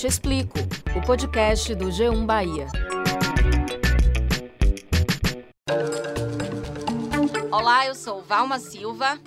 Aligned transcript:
Te 0.00 0.06
Explico, 0.06 0.58
o 0.96 1.02
podcast 1.02 1.74
do 1.74 1.88
G1 1.88 2.24
Bahia. 2.24 2.68
Olá, 7.52 7.86
eu 7.86 7.94
sou 7.94 8.22
Valma 8.22 8.58
Silva. 8.58 9.20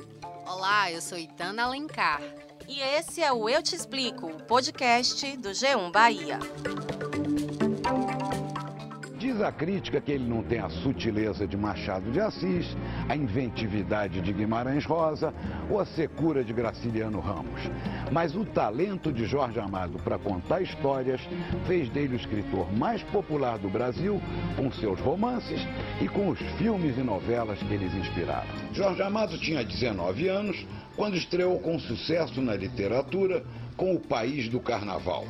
Olá, 0.47 0.91
eu 0.91 0.99
sou 0.99 1.15
Itana 1.15 1.65
Alencar. 1.65 2.19
E 2.67 2.81
esse 2.81 3.21
é 3.21 3.31
o 3.31 3.47
Eu 3.47 3.61
Te 3.61 3.75
Explico, 3.75 4.25
o 4.25 4.43
podcast 4.45 5.37
do 5.37 5.49
G1 5.49 5.91
Bahia. 5.91 6.39
Diz 9.33 9.41
a 9.41 9.51
crítica 9.51 9.99
que 9.99 10.11
ele 10.11 10.29
não 10.29 10.43
tem 10.43 10.59
a 10.59 10.69
sutileza 10.69 11.47
de 11.47 11.57
Machado 11.57 12.11
de 12.11 12.19
Assis, 12.19 12.77
a 13.09 13.15
inventividade 13.15 14.21
de 14.21 14.31
Guimarães 14.31 14.85
Rosa 14.85 15.33
ou 15.71 15.79
a 15.79 15.85
secura 15.87 16.43
de 16.43 16.53
Graciliano 16.53 17.19
Ramos. 17.19 17.61
Mas 18.11 18.35
o 18.35 18.45
talento 18.45 19.11
de 19.11 19.25
Jorge 19.25 19.59
Amado 19.59 19.97
para 20.03 20.19
contar 20.19 20.61
histórias 20.61 21.19
fez 21.65 21.89
dele 21.89 22.13
o 22.13 22.15
escritor 22.15 22.71
mais 22.77 23.01
popular 23.01 23.57
do 23.57 23.69
Brasil 23.69 24.21
com 24.55 24.71
seus 24.71 24.99
romances 24.99 25.67
e 25.99 26.07
com 26.07 26.29
os 26.29 26.39
filmes 26.59 26.95
e 26.95 27.01
novelas 27.01 27.57
que 27.57 27.73
eles 27.73 27.91
inspiraram. 27.95 28.47
Jorge 28.71 29.01
Amado 29.01 29.35
tinha 29.39 29.63
19 29.63 30.27
anos 30.27 30.63
quando 30.95 31.17
estreou 31.17 31.59
com 31.59 31.79
sucesso 31.79 32.39
na 32.39 32.55
literatura 32.55 33.43
com 33.75 33.95
o 33.95 33.99
País 33.99 34.47
do 34.49 34.59
Carnaval. 34.59 35.27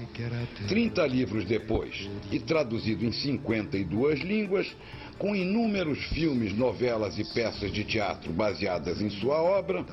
30 0.67 1.05
livros 1.07 1.45
depois, 1.45 2.09
e 2.31 2.39
traduzido 2.39 3.05
em 3.05 3.11
52 3.11 4.19
línguas, 4.21 4.75
com 5.17 5.35
inúmeros 5.35 6.03
filmes, 6.05 6.53
novelas 6.53 7.17
e 7.17 7.23
peças 7.33 7.71
de 7.71 7.83
teatro 7.83 8.33
baseadas 8.33 9.02
em 9.02 9.09
sua 9.09 9.41
obra, 9.41 9.85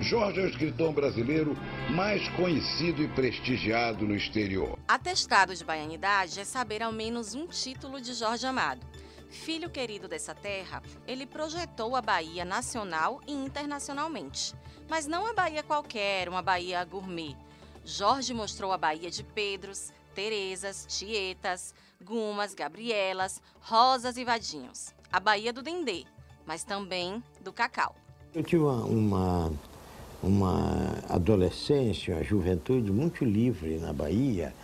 Jorge 0.00 0.40
é 0.40 0.44
o 0.44 0.48
escritor 0.48 0.92
brasileiro 0.92 1.56
mais 1.90 2.28
conhecido 2.30 3.02
e 3.02 3.08
prestigiado 3.08 4.06
no 4.06 4.14
exterior. 4.14 4.78
Atestado 4.88 5.54
de 5.54 5.64
baianidade 5.64 6.40
é 6.40 6.44
saber 6.44 6.82
ao 6.82 6.92
menos 6.92 7.34
um 7.34 7.46
título 7.46 8.00
de 8.00 8.14
Jorge 8.14 8.46
Amado. 8.46 8.86
Filho 9.30 9.70
querido 9.70 10.08
dessa 10.08 10.34
terra, 10.34 10.82
ele 11.06 11.26
projetou 11.26 11.96
a 11.96 12.02
Bahia 12.02 12.44
nacional 12.44 13.20
e 13.26 13.32
internacionalmente. 13.32 14.54
Mas 14.88 15.06
não 15.06 15.26
a 15.26 15.32
Bahia 15.32 15.62
qualquer, 15.62 16.28
uma 16.28 16.42
Bahia 16.42 16.84
gourmet 16.84 17.36
Jorge 17.84 18.32
mostrou 18.32 18.72
a 18.72 18.78
Bahia 18.78 19.10
de 19.10 19.24
Pedros, 19.24 19.92
Terezas, 20.14 20.86
Tietas, 20.88 21.74
Gumas, 22.02 22.54
Gabrielas, 22.54 23.40
Rosas 23.60 24.16
e 24.16 24.24
Vadinhos. 24.24 24.94
A 25.12 25.18
Bahia 25.18 25.52
do 25.52 25.62
Dendê, 25.62 26.04
mas 26.46 26.64
também 26.64 27.22
do 27.42 27.52
Cacau. 27.52 27.94
Eu 28.34 28.42
tive 28.42 28.62
uma, 28.62 28.84
uma, 28.84 29.52
uma 30.22 30.98
adolescência, 31.08 32.14
uma 32.14 32.24
juventude 32.24 32.90
muito 32.90 33.24
livre 33.24 33.78
na 33.78 33.92
Bahia 33.92 34.54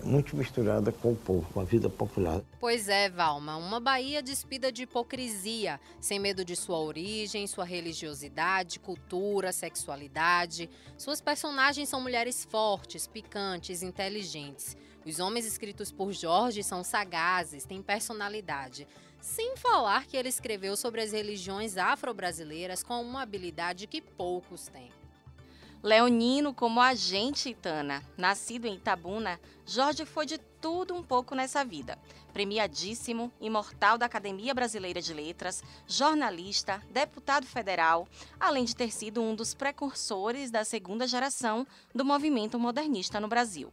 muito 0.00 0.36
misturada 0.36 0.90
com 0.90 1.12
o 1.12 1.16
povo, 1.16 1.46
com 1.52 1.60
a 1.60 1.64
vida 1.64 1.90
popular. 1.90 2.40
Pois 2.58 2.88
é, 2.88 3.10
Valma, 3.10 3.56
uma 3.56 3.78
Bahia 3.78 4.22
despida 4.22 4.72
de 4.72 4.84
hipocrisia, 4.84 5.78
sem 6.00 6.18
medo 6.18 6.44
de 6.44 6.56
sua 6.56 6.78
origem, 6.78 7.46
sua 7.46 7.64
religiosidade, 7.64 8.78
cultura, 8.78 9.52
sexualidade. 9.52 10.70
Suas 10.96 11.20
personagens 11.20 11.88
são 11.88 12.00
mulheres 12.00 12.44
fortes, 12.44 13.06
picantes, 13.06 13.82
inteligentes. 13.82 14.76
Os 15.04 15.18
homens 15.18 15.44
escritos 15.44 15.90
por 15.90 16.12
Jorge 16.12 16.62
são 16.62 16.84
sagazes, 16.84 17.64
têm 17.64 17.82
personalidade. 17.82 18.86
Sem 19.20 19.56
falar 19.56 20.06
que 20.06 20.16
ele 20.16 20.28
escreveu 20.28 20.76
sobre 20.76 21.00
as 21.00 21.12
religiões 21.12 21.76
afro-brasileiras 21.76 22.82
com 22.82 23.00
uma 23.02 23.22
habilidade 23.22 23.86
que 23.86 24.00
poucos 24.00 24.68
têm. 24.68 24.90
Leonino 25.82 26.54
como 26.54 26.80
agente 26.80 27.48
Itana. 27.48 28.04
Nascido 28.16 28.66
em 28.66 28.76
Itabuna, 28.76 29.40
Jorge 29.66 30.06
foi 30.06 30.24
de 30.24 30.38
tudo 30.38 30.94
um 30.94 31.02
pouco 31.02 31.34
nessa 31.34 31.64
vida. 31.64 31.98
Premiadíssimo, 32.32 33.32
imortal 33.40 33.98
da 33.98 34.06
Academia 34.06 34.54
Brasileira 34.54 35.02
de 35.02 35.12
Letras, 35.12 35.60
jornalista, 35.84 36.80
deputado 36.88 37.46
federal, 37.46 38.06
além 38.38 38.64
de 38.64 38.76
ter 38.76 38.92
sido 38.92 39.20
um 39.20 39.34
dos 39.34 39.54
precursores 39.54 40.52
da 40.52 40.64
segunda 40.64 41.04
geração 41.04 41.66
do 41.92 42.04
movimento 42.04 42.60
modernista 42.60 43.18
no 43.18 43.26
Brasil. 43.26 43.72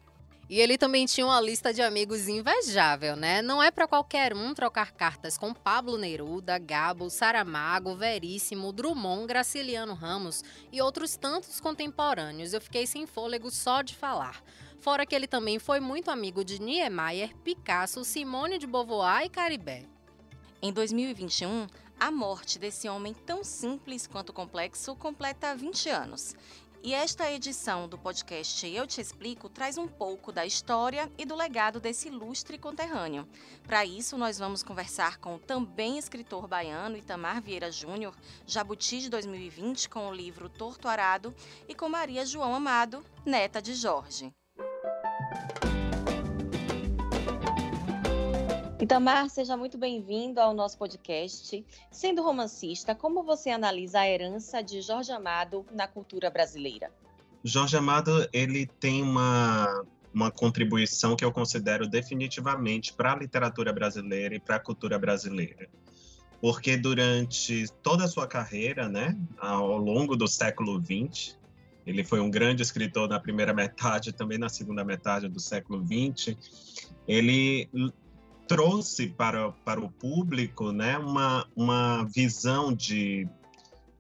E 0.49 0.59
ele 0.59 0.79
também 0.79 1.05
tinha 1.05 1.27
uma 1.27 1.39
lista 1.39 1.71
de 1.71 1.79
amigos 1.79 2.27
invejável, 2.27 3.15
né? 3.15 3.39
Não 3.39 3.61
é 3.61 3.69
para 3.69 3.87
qualquer 3.87 4.35
um 4.35 4.51
trocar 4.55 4.91
cartas 4.91 5.37
com 5.37 5.53
Pablo 5.53 5.95
Neruda, 5.95 6.57
Gabo, 6.57 7.07
Saramago, 7.11 7.95
Veríssimo, 7.95 8.73
Drummond, 8.73 9.27
Graciliano 9.27 9.93
Ramos 9.93 10.43
e 10.71 10.81
outros 10.81 11.15
tantos 11.15 11.59
contemporâneos. 11.59 12.51
Eu 12.51 12.61
fiquei 12.61 12.87
sem 12.87 13.05
fôlego 13.05 13.51
só 13.51 13.83
de 13.83 13.95
falar. 13.95 14.43
Fora 14.79 15.05
que 15.05 15.13
ele 15.13 15.27
também 15.27 15.59
foi 15.59 15.79
muito 15.79 16.09
amigo 16.09 16.43
de 16.43 16.59
Niemeyer, 16.59 17.35
Picasso, 17.43 18.03
Simone 18.03 18.57
de 18.57 18.65
Beauvoir 18.65 19.25
e 19.25 19.29
Caribé. 19.29 19.83
Em 20.63 20.73
2021, 20.73 21.67
a 21.99 22.09
morte 22.09 22.57
desse 22.57 22.89
homem 22.89 23.13
tão 23.13 23.43
simples 23.43 24.07
quanto 24.07 24.33
complexo 24.33 24.95
completa 24.95 25.55
20 25.55 25.89
anos. 25.89 26.35
E 26.81 26.93
esta 26.93 27.29
edição 27.29 27.89
do 27.89 27.97
podcast 27.97 28.65
Eu 28.65 28.87
Te 28.87 29.01
Explico 29.01 29.49
traz 29.49 29.77
um 29.77 29.85
pouco 29.85 30.31
da 30.31 30.45
história 30.45 31.11
e 31.17 31.25
do 31.25 31.35
legado 31.35 31.77
desse 31.79 32.07
ilustre 32.07 32.57
conterrâneo. 32.57 33.27
Para 33.67 33.85
isso, 33.85 34.17
nós 34.17 34.39
vamos 34.39 34.63
conversar 34.63 35.17
com 35.17 35.35
o 35.35 35.39
também 35.39 35.97
escritor 35.97 36.47
baiano 36.47 36.95
Itamar 36.95 37.41
Vieira 37.41 37.69
Júnior, 37.69 38.15
Jabuti 38.47 39.01
de 39.01 39.09
2020, 39.09 39.89
com 39.89 40.07
o 40.07 40.13
livro 40.13 40.47
Torto 40.47 40.87
Arado, 40.87 41.35
e 41.67 41.75
com 41.75 41.89
Maria 41.89 42.25
João 42.25 42.55
Amado, 42.55 43.03
neta 43.25 43.61
de 43.61 43.73
Jorge. 43.75 44.33
Itamar, 48.81 49.29
seja 49.29 49.57
muito 49.57 49.77
bem-vindo 49.77 50.39
ao 50.39 50.53
nosso 50.53 50.77
podcast. 50.77 51.65
Sendo 51.91 52.23
romancista, 52.23 52.95
como 52.95 53.23
você 53.23 53.49
analisa 53.49 53.99
a 53.99 54.09
herança 54.09 54.63
de 54.63 54.81
Jorge 54.81 55.11
Amado 55.11 55.65
na 55.73 55.85
cultura 55.85 56.29
brasileira? 56.29 56.89
Jorge 57.43 57.75
Amado, 57.75 58.25
ele 58.31 58.67
tem 58.79 59.03
uma, 59.03 59.83
uma 60.13 60.31
contribuição 60.31 61.17
que 61.17 61.25
eu 61.25 61.31
considero 61.31 61.89
definitivamente 61.89 62.93
para 62.93 63.11
a 63.11 63.17
literatura 63.17 63.73
brasileira 63.73 64.35
e 64.35 64.39
para 64.39 64.55
a 64.55 64.59
cultura 64.59 64.97
brasileira. 64.97 65.67
Porque 66.39 66.77
durante 66.77 67.65
toda 67.83 68.05
a 68.05 68.07
sua 68.07 68.27
carreira, 68.27 68.87
né, 68.87 69.19
ao 69.37 69.77
longo 69.77 70.15
do 70.15 70.25
século 70.25 70.81
XX, 70.81 71.37
ele 71.85 72.05
foi 72.05 72.21
um 72.21 72.31
grande 72.31 72.63
escritor 72.63 73.09
na 73.09 73.19
primeira 73.19 73.53
metade, 73.53 74.13
também 74.13 74.37
na 74.37 74.47
segunda 74.47 74.85
metade 74.85 75.27
do 75.27 75.39
século 75.39 75.85
XX. 75.85 76.37
Ele 77.05 77.67
trouxe 78.49 79.05
para, 79.05 79.51
para 79.63 79.79
o 79.79 79.91
público 79.91 80.71
né, 80.71 80.97
uma, 80.97 81.47
uma 81.55 82.03
visão 82.05 82.73
de, 82.73 83.27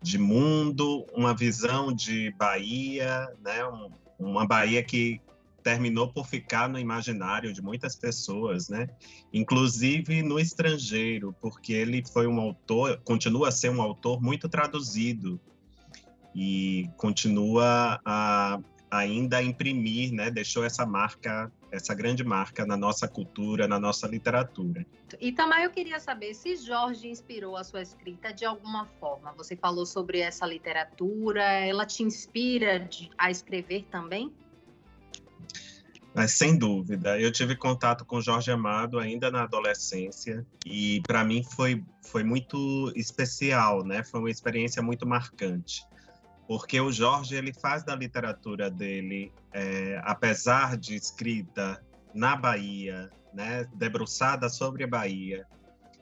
de 0.01 0.17
mundo, 0.17 1.05
uma 1.13 1.35
visão 1.35 1.93
de 1.93 2.31
Bahia, 2.31 3.31
né, 3.45 3.63
um, 3.67 3.91
uma 4.17 4.47
Bahia 4.47 4.83
que 4.83 5.21
terminou 5.63 6.11
por 6.11 6.25
ficar 6.25 6.67
no 6.67 6.79
imaginário 6.79 7.53
de 7.53 7.61
muitas 7.61 7.95
pessoas, 7.95 8.69
né? 8.69 8.87
Inclusive 9.31 10.23
no 10.23 10.39
estrangeiro, 10.39 11.35
porque 11.39 11.73
ele 11.73 12.01
foi 12.11 12.25
um 12.25 12.39
autor, 12.39 12.99
continua 13.03 13.49
a 13.49 13.51
ser 13.51 13.69
um 13.69 13.81
autor 13.81 14.19
muito 14.21 14.49
traduzido 14.49 15.39
e 16.33 16.89
continua 16.97 17.99
a 18.03 18.59
ainda 18.91 19.41
imprimir, 19.41 20.11
né? 20.11 20.29
Deixou 20.29 20.63
essa 20.63 20.85
marca 20.85 21.51
essa 21.71 21.93
grande 21.93 22.23
marca 22.23 22.65
na 22.65 22.75
nossa 22.75 23.07
cultura, 23.07 23.67
na 23.67 23.79
nossa 23.79 24.07
literatura. 24.07 24.85
E 25.19 25.31
também 25.31 25.63
eu 25.63 25.69
queria 25.69 25.99
saber 25.99 26.33
se 26.33 26.55
Jorge 26.55 27.07
inspirou 27.07 27.55
a 27.55 27.63
sua 27.63 27.81
escrita 27.81 28.33
de 28.33 28.45
alguma 28.45 28.85
forma. 28.99 29.33
Você 29.37 29.55
falou 29.55 29.85
sobre 29.85 30.19
essa 30.19 30.45
literatura, 30.45 31.43
ela 31.43 31.85
te 31.85 32.03
inspira 32.03 32.89
a 33.17 33.29
escrever 33.29 33.85
também? 33.91 34.33
Mas, 36.13 36.31
sem 36.31 36.57
dúvida, 36.57 37.19
eu 37.19 37.31
tive 37.31 37.55
contato 37.55 38.03
com 38.03 38.19
Jorge 38.19 38.51
Amado 38.51 38.97
ainda 38.97 39.29
na 39.29 39.43
adolescência 39.43 40.45
e 40.65 41.01
para 41.01 41.23
mim 41.23 41.43
foi, 41.43 41.83
foi 42.01 42.23
muito 42.23 42.91
especial, 42.95 43.85
né? 43.85 44.03
Foi 44.03 44.19
uma 44.19 44.31
experiência 44.31 44.81
muito 44.81 45.07
marcante 45.07 45.83
porque 46.49 46.81
o 46.81 46.91
Jorge 46.91 47.35
ele 47.35 47.53
faz 47.53 47.83
da 47.83 47.95
literatura 47.95 48.71
dele, 48.71 49.31
é, 49.53 50.01
apesar 50.03 50.75
de 50.77 50.95
escrita 50.95 51.79
na 52.11 52.35
Bahia, 52.35 53.11
né, 53.31 53.67
debruçada 53.75 54.49
sobre 54.49 54.83
a 54.83 54.87
Bahia, 54.87 55.45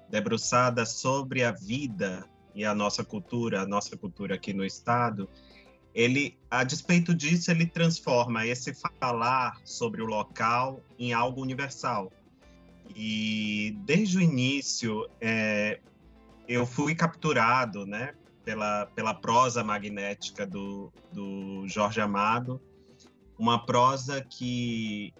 debruçada 0.09 0.85
sobre 0.85 1.43
a 1.43 1.51
vida 1.51 2.25
e 2.55 2.63
a 2.63 2.73
nossa 2.73 3.03
cultura, 3.03 3.63
a 3.63 3.67
nossa 3.67 3.97
cultura 3.97 4.35
aqui 4.35 4.53
no 4.53 4.63
estado, 4.63 5.29
ele, 5.93 6.39
a 6.49 6.63
despeito 6.63 7.13
disso, 7.13 7.51
ele 7.51 7.65
transforma 7.65 8.47
esse 8.47 8.73
falar 9.01 9.59
sobre 9.65 10.01
o 10.01 10.05
local 10.05 10.81
em 10.97 11.11
algo 11.11 11.41
universal. 11.41 12.09
E 12.95 13.77
desde 13.83 14.17
o 14.17 14.21
início, 14.21 15.09
é, 15.19 15.81
eu 16.47 16.65
fui 16.65 16.95
capturado, 16.95 17.85
né, 17.85 18.13
pela, 18.47 18.85
pela 18.95 19.13
prosa 19.13 19.61
magnética 19.61 20.47
do, 20.47 20.89
do 21.11 21.67
Jorge 21.67 21.99
Amado, 21.99 22.61
uma 23.37 23.65
prosa 23.65 24.21
que 24.21 25.13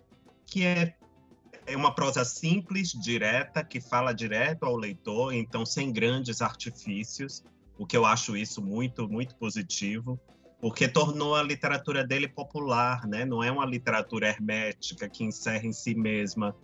que 0.45 0.65
é, 0.65 0.95
é 1.65 1.75
uma 1.75 1.93
prosa 1.93 2.23
simples, 2.23 2.93
direta, 2.93 3.65
que 3.65 3.81
fala 3.81 4.13
direto 4.13 4.63
ao 4.63 4.77
leitor, 4.77 5.33
então 5.33 5.65
sem 5.65 5.91
grandes 5.91 6.41
artifícios, 6.41 7.43
o 7.77 7.85
que 7.85 7.97
eu 7.97 8.05
acho 8.05 8.37
isso 8.37 8.61
muito, 8.61 9.09
muito 9.09 9.35
positivo, 9.35 10.17
porque 10.61 10.87
tornou 10.87 11.35
a 11.35 11.43
literatura 11.43 12.07
dele 12.07 12.29
popular, 12.29 13.05
né? 13.05 13.25
Não 13.25 13.43
é 13.43 13.51
uma 13.51 13.65
literatura 13.65 14.29
hermética 14.29 15.09
que 15.09 15.25
encerra 15.25 15.65
em 15.65 15.73
si 15.73 15.93
mesma, 15.93 16.55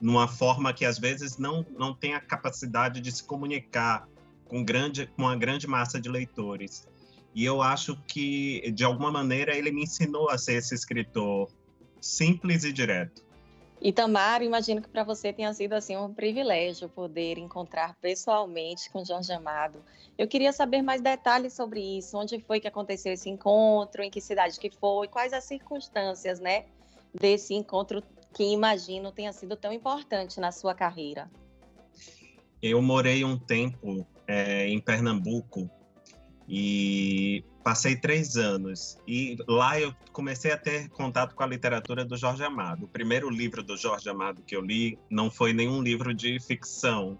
numa 0.00 0.26
forma 0.26 0.72
que 0.72 0.84
às 0.84 0.98
vezes 0.98 1.38
não, 1.38 1.64
não 1.78 1.94
tem 1.94 2.14
a 2.14 2.20
capacidade 2.20 3.00
de 3.00 3.12
se 3.12 3.22
comunicar 3.22 4.08
com, 4.48 4.64
grande, 4.64 5.06
com 5.06 5.22
uma 5.22 5.36
grande 5.36 5.66
massa 5.66 6.00
de 6.00 6.08
leitores. 6.08 6.88
E 7.34 7.44
eu 7.44 7.62
acho 7.62 7.96
que, 8.06 8.70
de 8.72 8.84
alguma 8.84 9.10
maneira, 9.10 9.56
ele 9.56 9.70
me 9.70 9.82
ensinou 9.82 10.28
a 10.28 10.38
ser 10.38 10.54
esse 10.54 10.74
escritor 10.74 11.48
simples 12.00 12.64
e 12.64 12.72
direto. 12.72 13.22
E 13.80 13.92
Tamara, 13.92 14.42
imagino 14.42 14.82
que 14.82 14.88
para 14.88 15.04
você 15.04 15.32
tenha 15.32 15.52
sido 15.54 15.74
assim 15.74 15.96
um 15.96 16.12
privilégio 16.12 16.88
poder 16.88 17.38
encontrar 17.38 17.94
pessoalmente 18.00 18.90
com 18.90 19.04
Jorge 19.04 19.32
Amado. 19.32 19.78
Eu 20.16 20.26
queria 20.26 20.52
saber 20.52 20.82
mais 20.82 21.00
detalhes 21.00 21.52
sobre 21.52 21.80
isso, 21.80 22.18
onde 22.18 22.40
foi 22.40 22.58
que 22.58 22.66
aconteceu 22.66 23.12
esse 23.12 23.30
encontro, 23.30 24.02
em 24.02 24.10
que 24.10 24.20
cidade 24.20 24.58
que 24.58 24.68
foi, 24.68 25.06
quais 25.06 25.32
as 25.32 25.44
circunstâncias, 25.44 26.40
né, 26.40 26.64
desse 27.14 27.54
encontro 27.54 28.02
que 28.34 28.42
imagino 28.42 29.12
tenha 29.12 29.32
sido 29.32 29.56
tão 29.56 29.72
importante 29.72 30.40
na 30.40 30.50
sua 30.50 30.74
carreira. 30.74 31.30
Eu 32.60 32.82
morei 32.82 33.24
um 33.24 33.38
tempo 33.38 34.04
é, 34.28 34.68
em 34.68 34.78
Pernambuco 34.78 35.70
e 36.46 37.42
passei 37.64 37.96
três 37.96 38.36
anos. 38.36 38.98
E 39.08 39.36
lá 39.48 39.80
eu 39.80 39.94
comecei 40.12 40.52
a 40.52 40.56
ter 40.56 40.88
contato 40.90 41.34
com 41.34 41.42
a 41.42 41.46
literatura 41.46 42.04
do 42.04 42.16
Jorge 42.16 42.44
Amado. 42.44 42.84
O 42.84 42.88
primeiro 42.88 43.28
livro 43.30 43.62
do 43.62 43.76
Jorge 43.76 44.08
Amado 44.08 44.42
que 44.46 44.54
eu 44.54 44.60
li 44.60 44.98
não 45.10 45.30
foi 45.30 45.52
nenhum 45.52 45.82
livro 45.82 46.14
de 46.14 46.38
ficção. 46.40 47.18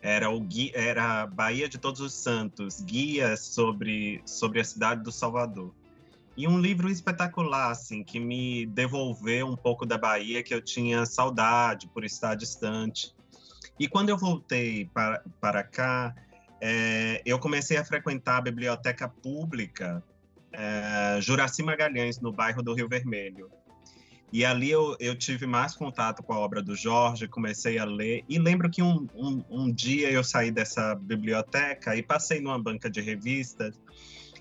Era 0.00 0.28
o 0.28 0.38
guia, 0.38 0.72
era 0.74 1.26
Bahia 1.26 1.66
de 1.66 1.78
Todos 1.78 2.00
os 2.02 2.12
Santos, 2.12 2.80
guia 2.82 3.36
sobre 3.38 4.20
sobre 4.26 4.60
a 4.60 4.64
cidade 4.64 5.02
do 5.02 5.10
Salvador. 5.10 5.74
E 6.36 6.48
um 6.48 6.58
livro 6.58 6.90
espetacular, 6.90 7.70
assim, 7.70 8.02
que 8.02 8.18
me 8.18 8.66
devolveu 8.66 9.46
um 9.46 9.56
pouco 9.56 9.86
da 9.86 9.96
Bahia 9.96 10.42
que 10.42 10.52
eu 10.52 10.60
tinha 10.60 11.06
saudade 11.06 11.86
por 11.88 12.04
estar 12.04 12.34
distante. 12.34 13.14
E 13.78 13.86
quando 13.86 14.08
eu 14.08 14.18
voltei 14.18 14.86
para, 14.92 15.22
para 15.40 15.62
cá, 15.62 16.14
é, 16.66 17.20
eu 17.26 17.38
comecei 17.38 17.76
a 17.76 17.84
frequentar 17.84 18.38
a 18.38 18.40
biblioteca 18.40 19.06
pública 19.06 20.02
é, 20.50 21.20
Juraci 21.20 21.62
Magalhães, 21.62 22.18
no 22.20 22.32
bairro 22.32 22.62
do 22.62 22.72
Rio 22.72 22.88
Vermelho. 22.88 23.50
E 24.32 24.46
ali 24.46 24.70
eu, 24.70 24.96
eu, 24.98 25.14
tive 25.14 25.46
mais 25.46 25.76
contato 25.76 26.22
com 26.22 26.32
a 26.32 26.38
obra 26.38 26.62
do 26.62 26.74
Jorge, 26.74 27.28
comecei 27.28 27.76
a 27.76 27.84
ler. 27.84 28.24
E 28.30 28.38
lembro 28.38 28.70
que 28.70 28.82
um, 28.82 29.06
um, 29.14 29.44
um 29.50 29.70
dia 29.70 30.10
eu 30.10 30.24
saí 30.24 30.50
dessa 30.50 30.94
biblioteca 30.94 31.94
e 31.94 32.02
passei 32.02 32.40
numa 32.40 32.58
banca 32.58 32.88
de 32.88 33.02
revistas 33.02 33.78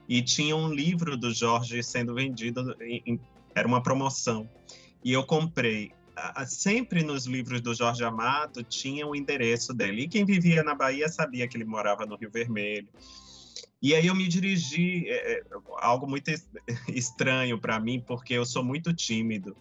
e 0.07 0.21
tinha 0.21 0.55
um 0.55 0.73
livro 0.73 1.17
do 1.17 1.33
Jorge 1.33 1.83
sendo 1.83 2.15
vendido, 2.15 2.73
em, 2.81 3.03
em, 3.05 3.19
era 3.53 3.67
uma 3.67 3.83
promoção. 3.83 4.49
E 5.03 5.11
eu 5.11 5.25
comprei 5.25 5.91
sempre 6.45 7.03
nos 7.03 7.25
livros 7.25 7.61
do 7.61 7.73
Jorge 7.73 8.03
Amado 8.03 8.63
tinha 8.63 9.05
o 9.07 9.15
endereço 9.15 9.73
dele. 9.73 10.03
E 10.03 10.07
quem 10.07 10.25
vivia 10.25 10.63
na 10.63 10.75
Bahia 10.75 11.09
sabia 11.09 11.47
que 11.47 11.57
ele 11.57 11.65
morava 11.65 12.05
no 12.05 12.15
Rio 12.15 12.31
Vermelho. 12.31 12.87
E 13.81 13.93
aí 13.93 14.07
eu 14.07 14.15
me 14.15 14.27
dirigi, 14.27 15.09
é, 15.09 15.39
é 15.39 15.43
algo 15.79 16.07
muito 16.07 16.31
estranho 16.87 17.59
para 17.59 17.79
mim, 17.79 18.01
porque 18.05 18.33
eu 18.33 18.45
sou 18.45 18.63
muito 18.63 18.93
tímido. 18.93 19.55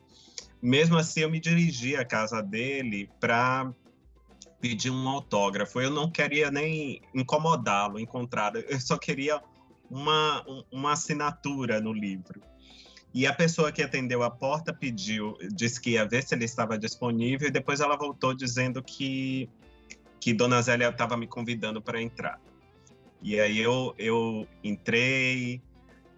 Mesmo 0.62 0.96
assim, 0.96 1.20
eu 1.20 1.30
me 1.30 1.40
dirigi 1.40 1.96
à 1.96 2.04
casa 2.04 2.40
dele 2.40 3.10
para 3.18 3.72
pedir 4.60 4.90
um 4.90 5.08
autógrafo. 5.08 5.80
Eu 5.80 5.90
não 5.90 6.08
queria 6.08 6.52
nem 6.52 7.02
incomodá-lo, 7.12 7.98
encontrar. 7.98 8.54
Eu 8.54 8.80
só 8.80 8.96
queria 8.96 9.42
uma, 9.90 10.44
uma 10.70 10.92
assinatura 10.92 11.80
no 11.80 11.92
livro. 11.92 12.40
E 13.14 13.26
a 13.26 13.32
pessoa 13.32 13.70
que 13.70 13.82
atendeu 13.82 14.22
a 14.22 14.30
porta 14.30 14.72
pediu, 14.72 15.36
disse 15.52 15.80
que 15.80 15.90
ia 15.90 16.06
ver 16.06 16.22
se 16.22 16.34
ele 16.34 16.44
estava 16.44 16.78
disponível, 16.78 17.48
e 17.48 17.50
depois 17.50 17.80
ela 17.80 17.96
voltou 17.96 18.34
dizendo 18.34 18.82
que, 18.82 19.48
que 20.18 20.32
Dona 20.32 20.62
Zélia 20.62 20.88
estava 20.88 21.16
me 21.16 21.26
convidando 21.26 21.82
para 21.82 22.00
entrar. 22.00 22.40
E 23.22 23.38
aí 23.38 23.58
eu, 23.58 23.94
eu 23.98 24.48
entrei, 24.64 25.60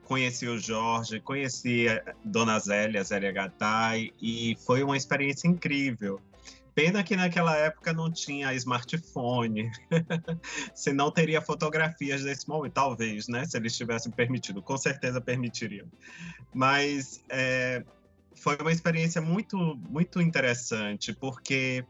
conheci 0.05 0.46
o 0.46 0.58
Jorge, 0.58 1.19
conheci 1.20 1.88
a 1.88 2.14
Dona 2.25 2.58
Zélia, 2.61 3.02
Zélia 3.02 3.32
Gattai, 3.32 4.12
e 4.23 4.56
foi 4.64 4.85
uma 4.85 4.96
experiência 4.96 5.49
incrível. 5.49 6.20
Pena 6.74 7.04
que 7.04 7.14
naquela 7.14 7.56
época 7.56 7.92
não 7.92 8.10
tinha 8.10 8.52
smartphone, 8.54 9.70
senão 10.74 11.10
teria 11.10 11.40
fotografias 11.40 12.24
desse 12.24 12.48
momento, 12.48 12.72
talvez, 12.72 13.28
né? 13.28 13.44
Se 13.44 13.56
eles 13.56 13.76
tivessem 13.76 14.10
permitido, 14.10 14.60
com 14.60 14.76
certeza 14.76 15.20
permitiriam. 15.20 15.86
Mas 16.52 17.22
é, 17.28 17.84
foi 18.34 18.56
uma 18.56 18.72
experiência 18.72 19.20
muito, 19.20 19.56
muito 19.88 20.20
interessante, 20.20 21.12
porque 21.12 21.84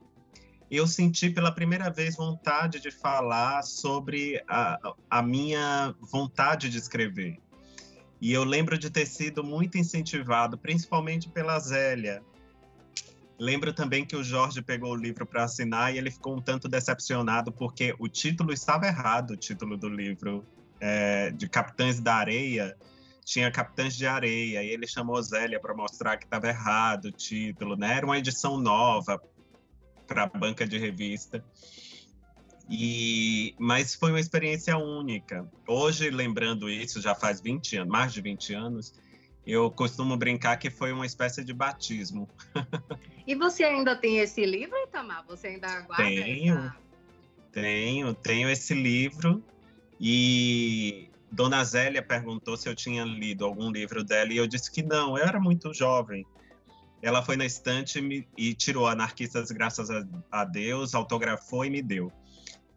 eu 0.70 0.86
senti 0.86 1.30
pela 1.30 1.50
primeira 1.50 1.90
vez 1.90 2.16
vontade 2.16 2.78
de 2.78 2.90
falar 2.90 3.62
sobre 3.62 4.42
a, 4.46 4.78
a 5.08 5.22
minha 5.22 5.94
vontade 6.00 6.68
de 6.68 6.76
escrever. 6.76 7.38
E 8.20 8.32
eu 8.32 8.44
lembro 8.44 8.78
de 8.78 8.90
ter 8.90 9.06
sido 9.06 9.42
muito 9.42 9.78
incentivado, 9.78 10.58
principalmente 10.58 11.28
pela 11.28 11.58
Zélia, 11.58 12.22
Lembro 13.38 13.72
também 13.72 14.04
que 14.04 14.16
o 14.16 14.22
Jorge 14.22 14.62
pegou 14.62 14.92
o 14.92 14.96
livro 14.96 15.26
para 15.26 15.44
assinar 15.44 15.92
e 15.92 15.98
ele 15.98 16.10
ficou 16.10 16.36
um 16.36 16.40
tanto 16.40 16.68
decepcionado 16.68 17.52
porque 17.52 17.94
o 17.98 18.08
título 18.08 18.52
estava 18.52 18.86
errado, 18.86 19.32
o 19.32 19.36
título 19.36 19.76
do 19.76 19.88
livro 19.88 20.44
é, 20.80 21.30
de 21.30 21.48
Capitães 21.48 22.00
da 22.00 22.14
Areia 22.14 22.76
tinha 23.24 23.50
Capitães 23.50 23.96
de 23.96 24.06
Areia 24.06 24.62
e 24.62 24.68
ele 24.68 24.86
chamou 24.86 25.20
Zélia 25.22 25.58
para 25.58 25.74
mostrar 25.74 26.16
que 26.18 26.24
estava 26.24 26.48
errado 26.48 27.06
o 27.06 27.12
título, 27.12 27.74
né? 27.74 27.96
Era 27.96 28.06
uma 28.06 28.18
edição 28.18 28.58
nova 28.58 29.20
para 30.06 30.24
a 30.24 30.26
banca 30.26 30.66
de 30.66 30.78
revista. 30.78 31.42
E, 32.68 33.54
mas 33.58 33.94
foi 33.94 34.10
uma 34.10 34.20
experiência 34.20 34.76
única. 34.76 35.50
Hoje, 35.66 36.10
lembrando 36.10 36.68
isso, 36.68 37.00
já 37.00 37.14
faz 37.14 37.40
20 37.40 37.78
anos, 37.78 37.92
mais 37.92 38.12
de 38.12 38.20
20 38.20 38.54
anos, 38.54 38.94
eu 39.46 39.70
costumo 39.70 40.16
brincar 40.16 40.56
que 40.56 40.70
foi 40.70 40.92
uma 40.92 41.04
espécie 41.04 41.44
de 41.44 41.52
batismo. 41.52 42.28
E 43.26 43.34
você 43.34 43.64
ainda 43.64 43.96
tem 43.96 44.18
esse 44.18 44.44
livro, 44.44 44.76
Itamar? 44.86 45.24
Você 45.26 45.48
ainda 45.48 45.80
guarda? 45.80 46.04
Tenho, 46.04 46.58
essa... 46.58 46.76
tenho, 47.52 48.14
tenho 48.14 48.50
esse 48.50 48.74
livro. 48.74 49.42
E 49.98 51.08
Dona 51.32 51.64
Zélia 51.64 52.02
perguntou 52.02 52.56
se 52.56 52.68
eu 52.68 52.74
tinha 52.74 53.02
lido 53.04 53.44
algum 53.44 53.70
livro 53.70 54.04
dela 54.04 54.32
e 54.32 54.36
eu 54.36 54.46
disse 54.46 54.70
que 54.70 54.82
não, 54.82 55.16
eu 55.16 55.24
era 55.24 55.40
muito 55.40 55.72
jovem. 55.72 56.26
Ela 57.00 57.22
foi 57.22 57.36
na 57.36 57.44
estante 57.44 58.26
e 58.36 58.54
tirou 58.54 58.86
Anarquistas 58.86 59.50
Graças 59.50 59.88
a 60.30 60.44
Deus, 60.44 60.94
autografou 60.94 61.64
e 61.64 61.70
me 61.70 61.82
deu. 61.82 62.12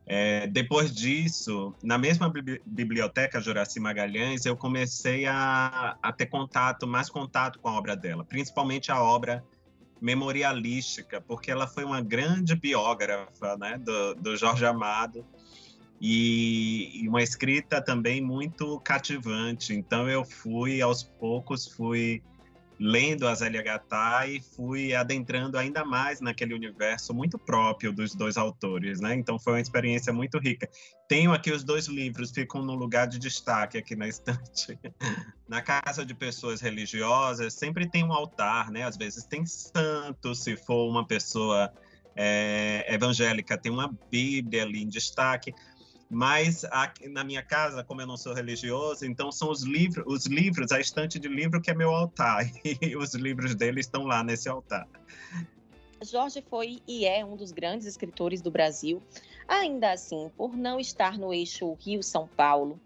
É, 0.09 0.47
depois 0.47 0.93
disso, 0.93 1.75
na 1.83 1.97
mesma 1.97 2.31
biblioteca 2.65 3.41
Juraci 3.41 3.77
Magalhães, 3.77 4.45
eu 4.45 4.55
comecei 4.55 5.25
a, 5.25 5.97
a, 6.01 6.13
ter 6.13 6.27
contato, 6.27 6.87
mais 6.87 7.09
contato 7.09 7.59
com 7.59 7.67
a 7.67 7.77
obra 7.77 7.93
dela, 7.93 8.23
principalmente 8.23 8.89
a 8.89 9.03
obra 9.03 9.43
memorialística, 9.99 11.19
porque 11.19 11.51
ela 11.51 11.67
foi 11.67 11.83
uma 11.83 11.99
grande 11.99 12.55
biógrafa 12.55 13.57
né, 13.57 13.77
do, 13.77 14.15
do 14.15 14.37
Jorge 14.37 14.65
Amado 14.65 15.25
e, 15.99 17.03
e 17.03 17.09
uma 17.09 17.21
escrita 17.21 17.81
também 17.81 18.21
muito 18.21 18.79
cativante. 18.79 19.73
Então 19.73 20.07
eu 20.07 20.23
fui, 20.23 20.81
aos 20.81 21.03
poucos, 21.03 21.67
fui 21.67 22.23
lendo 22.79 23.27
as 23.27 23.41
LHT 23.41 24.29
e 24.29 24.41
fui 24.55 24.93
adentrando 24.93 25.57
ainda 25.57 25.83
mais 25.83 26.21
naquele 26.21 26.53
universo 26.53 27.13
muito 27.13 27.37
próprio 27.37 27.91
dos 27.91 28.13
dois 28.13 28.37
autores, 28.37 28.99
né? 28.99 29.15
Então 29.15 29.39
foi 29.39 29.53
uma 29.53 29.61
experiência 29.61 30.13
muito 30.13 30.37
rica. 30.37 30.69
Tenho 31.07 31.33
aqui 31.33 31.51
os 31.51 31.63
dois 31.63 31.87
livros, 31.87 32.31
ficam 32.31 32.61
no 32.61 32.75
lugar 32.75 33.07
de 33.07 33.17
destaque 33.17 33.77
aqui 33.77 33.95
na 33.95 34.07
estante. 34.07 34.77
na 35.47 35.61
casa 35.61 36.05
de 36.05 36.13
pessoas 36.13 36.61
religiosas 36.61 37.53
sempre 37.53 37.89
tem 37.89 38.03
um 38.03 38.13
altar, 38.13 38.69
né? 38.69 38.83
Às 38.83 38.97
vezes 38.97 39.23
tem 39.23 39.45
santo, 39.45 40.35
se 40.35 40.55
for 40.55 40.89
uma 40.89 41.05
pessoa 41.05 41.71
é, 42.15 42.85
evangélica, 42.93 43.57
tem 43.57 43.71
uma 43.71 43.95
Bíblia 44.11 44.63
ali 44.63 44.83
em 44.83 44.87
destaque. 44.87 45.53
Mas 46.09 46.63
aqui, 46.65 47.09
na 47.09 47.23
minha 47.23 47.43
casa, 47.43 47.83
como 47.83 48.01
eu 48.01 48.07
não 48.07 48.15
sou 48.15 48.33
religioso, 48.33 49.05
então 49.05 49.31
são 49.31 49.51
os 49.51 49.63
livros, 49.63 50.05
os 50.07 50.25
livros, 50.25 50.71
a 50.71 50.79
estante 50.79 51.19
de 51.19 51.27
livro 51.27 51.61
que 51.61 51.69
é 51.69 51.73
meu 51.73 51.89
altar, 51.89 52.49
e 52.81 52.95
os 52.95 53.13
livros 53.13 53.55
dele 53.55 53.81
estão 53.81 54.05
lá 54.05 54.23
nesse 54.23 54.47
altar. 54.47 54.87
Jorge 56.01 56.43
foi 56.47 56.81
e 56.87 57.05
é 57.05 57.25
um 57.25 57.35
dos 57.35 57.51
grandes 57.51 57.87
escritores 57.87 58.41
do 58.41 58.51
Brasil. 58.51 59.01
Ainda 59.47 59.91
assim, 59.91 60.31
por 60.37 60.55
não 60.55 60.79
estar 60.79 61.17
no 61.17 61.33
eixo 61.33 61.75
Rio-São 61.79 62.27
Paulo, 62.37 62.79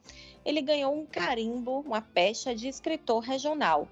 ele 0.45 0.61
ganhou 0.61 0.95
um 0.95 1.05
carimbo, 1.05 1.81
uma 1.81 2.01
pecha 2.01 2.55
de 2.55 2.67
escritor 2.67 3.21
regional. 3.21 3.87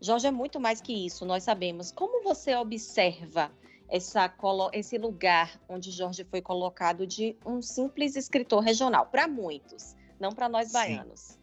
Jorge 0.00 0.26
é 0.26 0.30
muito 0.30 0.60
mais 0.60 0.80
que 0.80 0.92
isso, 0.92 1.24
nós 1.24 1.42
sabemos. 1.42 1.90
Como 1.90 2.22
você 2.22 2.54
observa 2.54 3.50
essa, 3.88 4.32
esse 4.72 4.98
lugar 4.98 5.60
onde 5.68 5.90
Jorge 5.90 6.24
foi 6.24 6.40
colocado 6.40 7.06
de 7.06 7.36
um 7.44 7.62
simples 7.62 8.16
escritor 8.16 8.62
regional, 8.62 9.06
para 9.06 9.28
muitos, 9.28 9.94
não 10.20 10.32
para 10.32 10.48
nós 10.48 10.72
baianos? 10.72 11.20
Sim. 11.20 11.38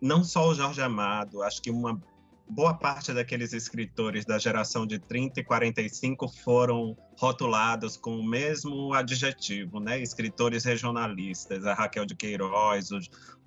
Não 0.00 0.22
só 0.22 0.48
o 0.48 0.54
Jorge 0.54 0.80
Amado, 0.80 1.42
acho 1.42 1.60
que 1.60 1.70
uma 1.70 2.00
boa 2.48 2.72
parte 2.72 3.12
daqueles 3.12 3.52
escritores 3.52 4.24
da 4.24 4.38
geração 4.38 4.86
de 4.86 4.98
30 4.98 5.40
e 5.40 5.44
45 5.44 6.28
foram 6.28 6.96
rotulados 7.18 7.96
com 7.96 8.18
o 8.18 8.24
mesmo 8.24 8.94
adjetivo, 8.94 9.80
né? 9.80 10.00
Escritores 10.00 10.64
regionalistas, 10.64 11.66
a 11.66 11.74
Raquel 11.74 12.06
de 12.06 12.14
Queiroz, 12.14 12.90
o, 12.90 12.98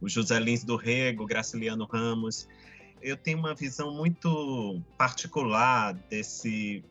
o 0.02 0.08
José 0.08 0.40
Lins 0.40 0.64
do 0.64 0.76
Rego, 0.76 1.26
Graciliano 1.26 1.86
Ramos. 1.86 2.48
Eu 3.02 3.18
tenho 3.18 3.40
uma 3.40 3.56
visão 3.56 3.92
muito 3.96 4.80
particular 4.98 5.94
desse, 5.94 6.84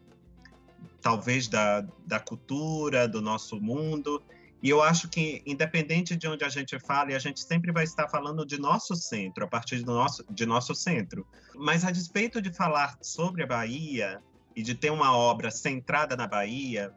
talvez 1.01 1.49
da, 1.49 1.85
da 2.07 2.21
cultura, 2.21 3.09
do 3.09 3.21
nosso 3.21 3.61
mundo, 3.61 4.23
e 4.63 4.69
eu 4.69 4.83
acho 4.83 5.09
que, 5.09 5.43
independente 5.47 6.15
de 6.15 6.29
onde 6.29 6.45
a 6.45 6.49
gente 6.49 6.79
fale, 6.79 7.15
a 7.15 7.19
gente 7.19 7.41
sempre 7.41 7.73
vai 7.73 7.85
estar 7.85 8.09
falando 8.09 8.45
de 8.45 8.61
nosso 8.61 8.95
centro, 8.95 9.45
a 9.45 9.49
partir 9.49 9.83
do 9.83 9.95
nosso, 9.95 10.25
de 10.31 10.45
nosso 10.45 10.75
centro. 10.75 11.27
Mas, 11.55 11.83
a 11.85 11.91
despeito 11.91 12.43
de 12.43 12.53
falar 12.53 12.99
sobre 13.01 13.43
a 13.43 13.47
Bahia 13.47 14.23
e 14.55 14.63
de 14.63 14.75
ter 14.75 14.91
uma 14.91 15.17
obra 15.17 15.51
centrada 15.51 16.15
na 16.15 16.27
Bahia, 16.27 16.93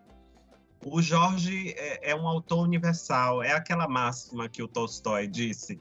o 0.86 1.02
Jorge 1.02 1.74
é, 1.78 2.12
é 2.12 2.16
um 2.16 2.28
autor 2.28 2.64
universal. 2.64 3.42
É 3.42 3.54
aquela 3.54 3.88
máxima 3.88 4.50
que 4.50 4.62
o 4.62 4.68
Tolstói 4.68 5.26
disse: 5.26 5.80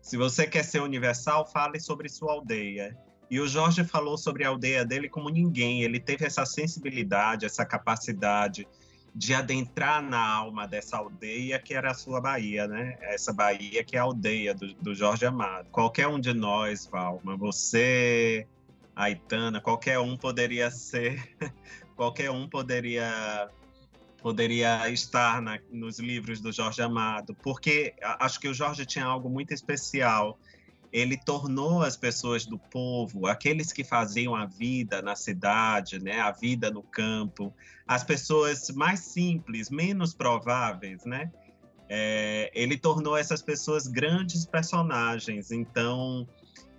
se 0.00 0.16
você 0.16 0.46
quer 0.46 0.64
ser 0.64 0.82
universal, 0.82 1.44
fale 1.50 1.80
sobre 1.80 2.08
sua 2.08 2.34
aldeia. 2.34 2.96
E 3.30 3.40
o 3.40 3.48
Jorge 3.48 3.84
falou 3.84 4.16
sobre 4.16 4.44
a 4.44 4.48
aldeia 4.48 4.84
dele 4.84 5.08
como 5.08 5.28
ninguém. 5.28 5.82
Ele 5.82 5.98
teve 5.98 6.24
essa 6.24 6.44
sensibilidade, 6.44 7.46
essa 7.46 7.64
capacidade 7.64 8.66
de 9.14 9.32
adentrar 9.32 10.02
na 10.02 10.18
alma 10.18 10.66
dessa 10.66 10.96
aldeia 10.96 11.58
que 11.60 11.72
era 11.72 11.92
a 11.92 11.94
sua 11.94 12.20
Bahia, 12.20 12.66
né? 12.66 12.98
Essa 13.00 13.32
Bahia 13.32 13.84
que 13.84 13.96
é 13.96 14.00
a 14.00 14.02
aldeia 14.02 14.52
do, 14.52 14.74
do 14.74 14.94
Jorge 14.94 15.24
Amado. 15.24 15.68
Qualquer 15.70 16.08
um 16.08 16.18
de 16.18 16.34
nós, 16.34 16.86
Valma, 16.86 17.36
você, 17.36 18.46
Aitana, 18.94 19.60
qualquer 19.60 20.00
um 20.00 20.16
poderia 20.16 20.68
ser, 20.70 21.36
qualquer 21.94 22.30
um 22.30 22.48
poderia 22.48 23.48
poderia 24.20 24.88
estar 24.88 25.42
na, 25.42 25.60
nos 25.70 25.98
livros 25.98 26.40
do 26.40 26.50
Jorge 26.50 26.80
Amado, 26.80 27.36
porque 27.42 27.94
acho 28.18 28.40
que 28.40 28.48
o 28.48 28.54
Jorge 28.54 28.86
tinha 28.86 29.04
algo 29.04 29.28
muito 29.28 29.52
especial 29.52 30.38
ele 30.94 31.16
tornou 31.16 31.82
as 31.82 31.96
pessoas 31.96 32.46
do 32.46 32.56
povo, 32.56 33.26
aqueles 33.26 33.72
que 33.72 33.82
faziam 33.82 34.32
a 34.32 34.46
vida 34.46 35.02
na 35.02 35.16
cidade, 35.16 35.98
né, 35.98 36.20
a 36.20 36.30
vida 36.30 36.70
no 36.70 36.84
campo, 36.84 37.52
as 37.84 38.04
pessoas 38.04 38.70
mais 38.70 39.00
simples, 39.00 39.70
menos 39.70 40.14
prováveis, 40.14 41.04
né? 41.04 41.32
É, 41.88 42.48
ele 42.54 42.78
tornou 42.78 43.16
essas 43.16 43.42
pessoas 43.42 43.88
grandes 43.88 44.46
personagens. 44.46 45.50
Então, 45.50 46.28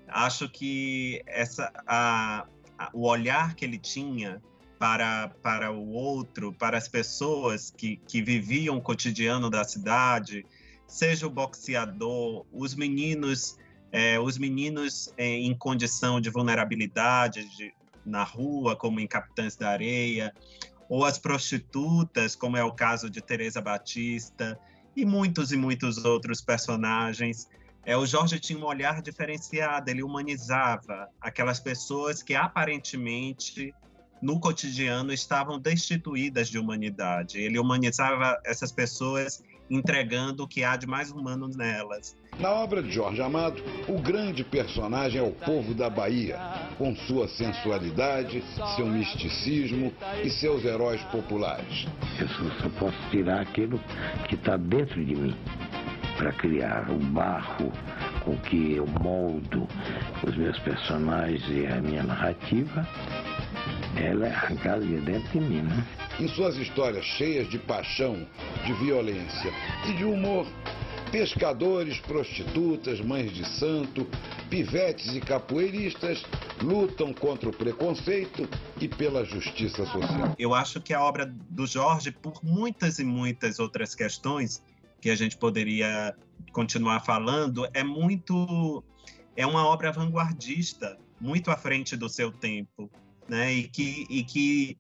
acho 0.08 0.48
que 0.48 1.22
essa, 1.28 1.70
a, 1.86 2.48
a, 2.78 2.90
o 2.94 3.06
olhar 3.06 3.54
que 3.54 3.66
ele 3.66 3.78
tinha 3.78 4.42
para, 4.80 5.28
para 5.44 5.74
o 5.74 5.90
outro, 5.90 6.54
para 6.54 6.78
as 6.78 6.88
pessoas 6.88 7.70
que, 7.70 7.98
que 8.08 8.22
viviam 8.22 8.78
o 8.78 8.82
cotidiano 8.82 9.50
da 9.50 9.66
cidade, 9.66 10.46
seja 10.88 11.28
o 11.28 11.30
boxeador, 11.30 12.46
os 12.52 12.74
meninos 12.74 13.58
é, 13.96 14.20
os 14.20 14.38
meninos 14.38 15.10
é, 15.16 15.26
em 15.26 15.54
condição 15.58 16.20
de 16.20 16.30
vulnerabilidade 16.30 17.48
de, 17.56 17.74
na 18.06 18.24
rua, 18.24 18.76
como 18.76 19.00
em 19.00 19.08
Capitães 19.08 19.56
da 19.56 19.70
Areia, 19.70 20.34
ou 20.90 21.06
as 21.06 21.18
prostitutas, 21.18 22.36
como 22.36 22.58
é 22.58 22.64
o 22.64 22.74
caso 22.74 23.10
de 23.10 23.22
Teresa 23.22 23.62
Batista, 23.62 24.60
e 24.98 25.06
muitos 25.06 25.54
e 25.54 25.56
muitos 25.56 26.04
outros 26.04 26.42
personagens. 26.42 27.48
É, 27.86 27.96
o 27.96 28.06
Jorge 28.06 28.38
tinha 28.38 28.60
um 28.60 28.66
olhar 28.66 29.02
diferenciado, 29.02 29.90
ele 29.90 30.04
humanizava 30.04 31.08
aquelas 31.22 31.62
pessoas 31.62 32.22
que 32.22 32.36
aparentemente 32.36 33.74
no 34.22 34.42
cotidiano 34.42 35.14
estavam 35.14 35.58
destituídas 35.58 36.50
de 36.50 36.60
humanidade. 36.60 37.40
Ele 37.40 37.58
humanizava 37.58 38.38
essas 38.44 38.74
pessoas 38.74 39.42
entregando 39.70 40.44
o 40.44 40.48
que 40.48 40.66
há 40.66 40.76
de 40.76 40.86
mais 40.86 41.12
humano 41.12 41.48
nelas. 41.48 42.14
Na 42.40 42.52
obra 42.52 42.84
de 42.84 42.92
Jorge 42.92 43.22
Amado, 43.22 43.62
o 43.88 44.00
grande 44.00 44.44
personagem 44.44 45.20
é 45.20 45.24
o 45.24 45.32
povo 45.32 45.74
da 45.74 45.90
Bahia, 45.90 46.38
com 46.78 46.96
sua 46.96 47.28
sensualidade, 47.28 48.44
seu 48.76 48.86
misticismo 48.86 49.94
e 50.24 50.30
seus 50.30 50.66
heróis 50.66 51.02
populares. 51.04 51.88
Eu 52.20 52.28
só 52.28 52.70
posso 52.78 52.98
tirar 53.10 53.42
aquilo 53.42 53.80
que 54.28 54.36
está 54.36 54.58
dentro 54.58 55.04
de 55.04 55.16
mim 55.16 55.36
para 56.18 56.32
criar 56.34 56.90
o 56.90 56.98
barro 56.98 57.72
com 58.24 58.36
que 58.38 58.74
eu 58.74 58.88
moldo 59.02 59.68
os 60.26 60.36
meus 60.36 60.58
personagens 60.60 61.44
e 61.50 61.68
a 61.68 61.82
minha 61.82 62.04
narrativa 62.04 62.88
ela 63.96 64.28
é 64.28 64.32
arrancada 64.32 64.82
de 64.82 64.98
dentro 64.98 65.30
de 65.30 65.40
mim, 65.40 65.62
né? 65.62 65.84
Em 66.20 66.28
suas 66.28 66.58
histórias 66.58 67.06
cheias 67.06 67.50
de 67.50 67.58
paixão, 67.58 68.26
de 68.66 68.74
violência 68.74 69.52
e 69.88 69.94
de 69.94 70.04
humor, 70.04 70.46
pescadores, 71.12 72.00
prostitutas, 72.00 73.00
mães 73.02 73.34
de 73.34 73.48
santo, 73.48 74.08
pivetes 74.50 75.16
e 75.16 75.22
capoeiristas 75.22 76.24
lutam 76.62 77.14
contra 77.14 77.50
o 77.50 77.54
preconceito 77.54 78.48
e 78.80 78.88
pela 78.88 79.24
justiça 79.24 79.86
social. 79.86 80.36
Eu 80.38 80.54
acho 80.54 80.82
que 80.82 80.94
a 80.94 81.02
obra 81.02 81.26
do 81.50 81.66
Jorge, 81.66 82.12
por 82.12 82.44
muitas 82.44 83.00
e 83.00 83.04
muitas 83.04 83.60
outras 83.60 83.96
questões 83.96 84.62
que 85.02 85.10
a 85.10 85.16
gente 85.16 85.38
poderia 85.38 86.16
continuar 86.52 87.02
falando, 87.02 87.68
é 87.74 87.84
muito 87.84 88.84
é 89.36 89.46
uma 89.46 89.66
obra 89.66 89.92
vanguardista, 89.92 90.98
muito 91.20 91.52
à 91.52 91.58
frente 91.58 91.98
do 91.98 92.08
seu 92.08 92.32
tempo 92.32 92.90
né? 93.28 93.54
E 93.54 93.68
que, 93.68 94.06
e 94.10 94.24
que, 94.24 94.78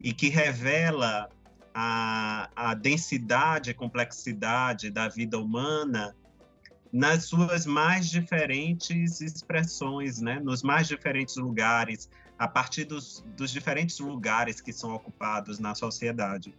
e 0.00 0.12
que 0.12 0.28
revela 0.28 1.28
a, 1.74 2.50
a 2.54 2.74
densidade 2.74 3.70
e 3.70 3.74
complexidade 3.74 4.90
da 4.90 5.08
vida 5.08 5.38
humana 5.38 6.14
nas 6.92 7.24
suas 7.24 7.64
mais 7.64 8.10
diferentes 8.10 9.20
expressões, 9.20 10.20
né? 10.20 10.38
Nos 10.40 10.62
mais 10.62 10.86
diferentes 10.86 11.36
lugares, 11.36 12.10
a 12.38 12.46
partir 12.46 12.84
dos, 12.84 13.24
dos 13.36 13.50
diferentes 13.50 13.98
lugares 13.98 14.60
que 14.60 14.72
são 14.72 14.94
ocupados 14.94 15.58
na 15.58 15.74
sociedade. 15.74 16.54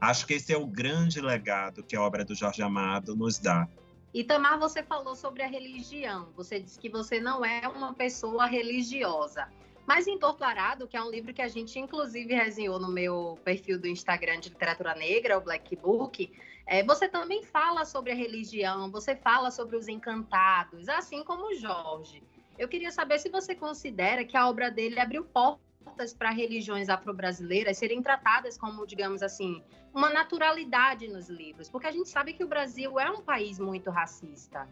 Acho 0.00 0.26
que 0.26 0.34
esse 0.34 0.52
é 0.52 0.58
o 0.58 0.66
grande 0.66 1.20
legado 1.20 1.82
que 1.82 1.96
a 1.96 2.02
obra 2.02 2.24
do 2.24 2.34
Jorge 2.34 2.62
Amado 2.62 3.16
nos 3.16 3.38
dá. 3.38 3.66
Itamar, 4.12 4.58
você 4.58 4.82
falou 4.82 5.16
sobre 5.16 5.42
a 5.42 5.46
religião. 5.46 6.28
Você 6.36 6.60
disse 6.60 6.78
que 6.78 6.88
você 6.88 7.20
não 7.20 7.44
é 7.44 7.66
uma 7.68 7.94
pessoa 7.94 8.46
religiosa. 8.46 9.48
Mas 9.88 10.06
em 10.06 10.18
Torturado, 10.18 10.86
que 10.86 10.98
é 10.98 11.02
um 11.02 11.10
livro 11.10 11.32
que 11.32 11.40
a 11.40 11.48
gente 11.48 11.78
inclusive 11.78 12.34
resenhou 12.34 12.78
no 12.78 12.92
meu 12.92 13.38
perfil 13.42 13.80
do 13.80 13.88
Instagram 13.88 14.38
de 14.38 14.50
literatura 14.50 14.94
negra, 14.94 15.38
o 15.38 15.40
Black 15.40 15.74
Book, 15.76 16.30
é, 16.66 16.84
você 16.84 17.08
também 17.08 17.42
fala 17.42 17.86
sobre 17.86 18.12
a 18.12 18.14
religião, 18.14 18.90
você 18.90 19.16
fala 19.16 19.50
sobre 19.50 19.78
os 19.78 19.88
encantados, 19.88 20.90
assim 20.90 21.24
como 21.24 21.46
o 21.46 21.54
Jorge. 21.54 22.22
Eu 22.58 22.68
queria 22.68 22.92
saber 22.92 23.18
se 23.18 23.30
você 23.30 23.54
considera 23.54 24.26
que 24.26 24.36
a 24.36 24.46
obra 24.46 24.70
dele 24.70 25.00
abriu 25.00 25.24
portas 25.24 26.12
para 26.12 26.28
religiões 26.28 26.90
afro-brasileiras 26.90 27.78
serem 27.78 28.02
tratadas 28.02 28.58
como, 28.58 28.86
digamos 28.86 29.22
assim, 29.22 29.62
uma 29.94 30.10
naturalidade 30.10 31.08
nos 31.08 31.30
livros, 31.30 31.70
porque 31.70 31.86
a 31.86 31.92
gente 31.92 32.10
sabe 32.10 32.34
que 32.34 32.44
o 32.44 32.48
Brasil 32.48 33.00
é 33.00 33.10
um 33.10 33.22
país 33.22 33.58
muito 33.58 33.90
racista. 33.90 34.68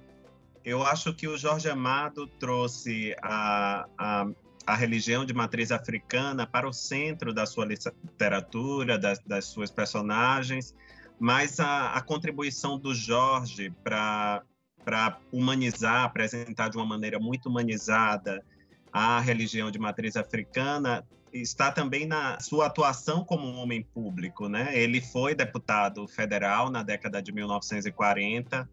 Eu 0.63 0.83
acho 0.83 1.15
que 1.15 1.27
o 1.27 1.39
Jorge 1.39 1.71
Amado 1.71 2.27
trouxe 2.27 3.17
a, 3.23 3.89
a 3.97 4.27
a 4.67 4.75
religião 4.75 5.25
de 5.25 5.33
matriz 5.33 5.71
africana 5.71 6.47
para 6.47 6.69
o 6.69 6.73
centro 6.73 7.33
da 7.33 7.47
sua 7.47 7.65
literatura, 7.65 8.99
das, 8.99 9.21
das 9.21 9.45
suas 9.45 9.71
personagens, 9.71 10.75
mas 11.19 11.61
a, 11.61 11.93
a 11.93 12.01
contribuição 12.03 12.79
do 12.79 12.95
Jorge 12.95 13.73
para 13.85 14.43
humanizar, 15.33 16.05
apresentar 16.05 16.69
de 16.69 16.77
uma 16.77 16.87
maneira 16.87 17.19
muito 17.19 17.49
humanizada 17.49 18.45
a 18.93 19.21
religião 19.21 19.71
de 19.71 19.79
matriz 19.79 20.17
africana 20.17 21.07
está 21.31 21.71
também 21.71 22.07
na 22.07 22.41
sua 22.41 22.67
atuação 22.67 23.25
como 23.25 23.47
um 23.47 23.57
homem 23.59 23.83
público, 23.83 24.49
né? 24.49 24.71
Ele 24.73 25.03
foi 25.03 25.35
deputado 25.35 26.09
federal 26.09 26.71
na 26.71 26.83
década 26.83 27.21
de 27.21 27.31
1940 27.31 28.67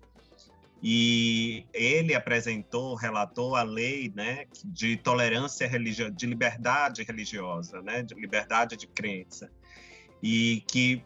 e 0.85 1.65
ele 1.73 2.13
apresentou, 2.13 2.93
relatou 2.95 3.55
a 3.55 3.63
lei 3.63 4.11
né, 4.13 4.45
de 4.65 4.97
tolerância 4.97 5.65
religiosa, 5.65 6.11
de 6.11 6.25
liberdade 6.25 7.03
religiosa, 7.03 7.81
né, 7.81 8.03
de 8.03 8.13
liberdade 8.15 8.75
de 8.75 8.85
crença, 8.85 9.49
e 10.21 10.61
que 10.67 11.01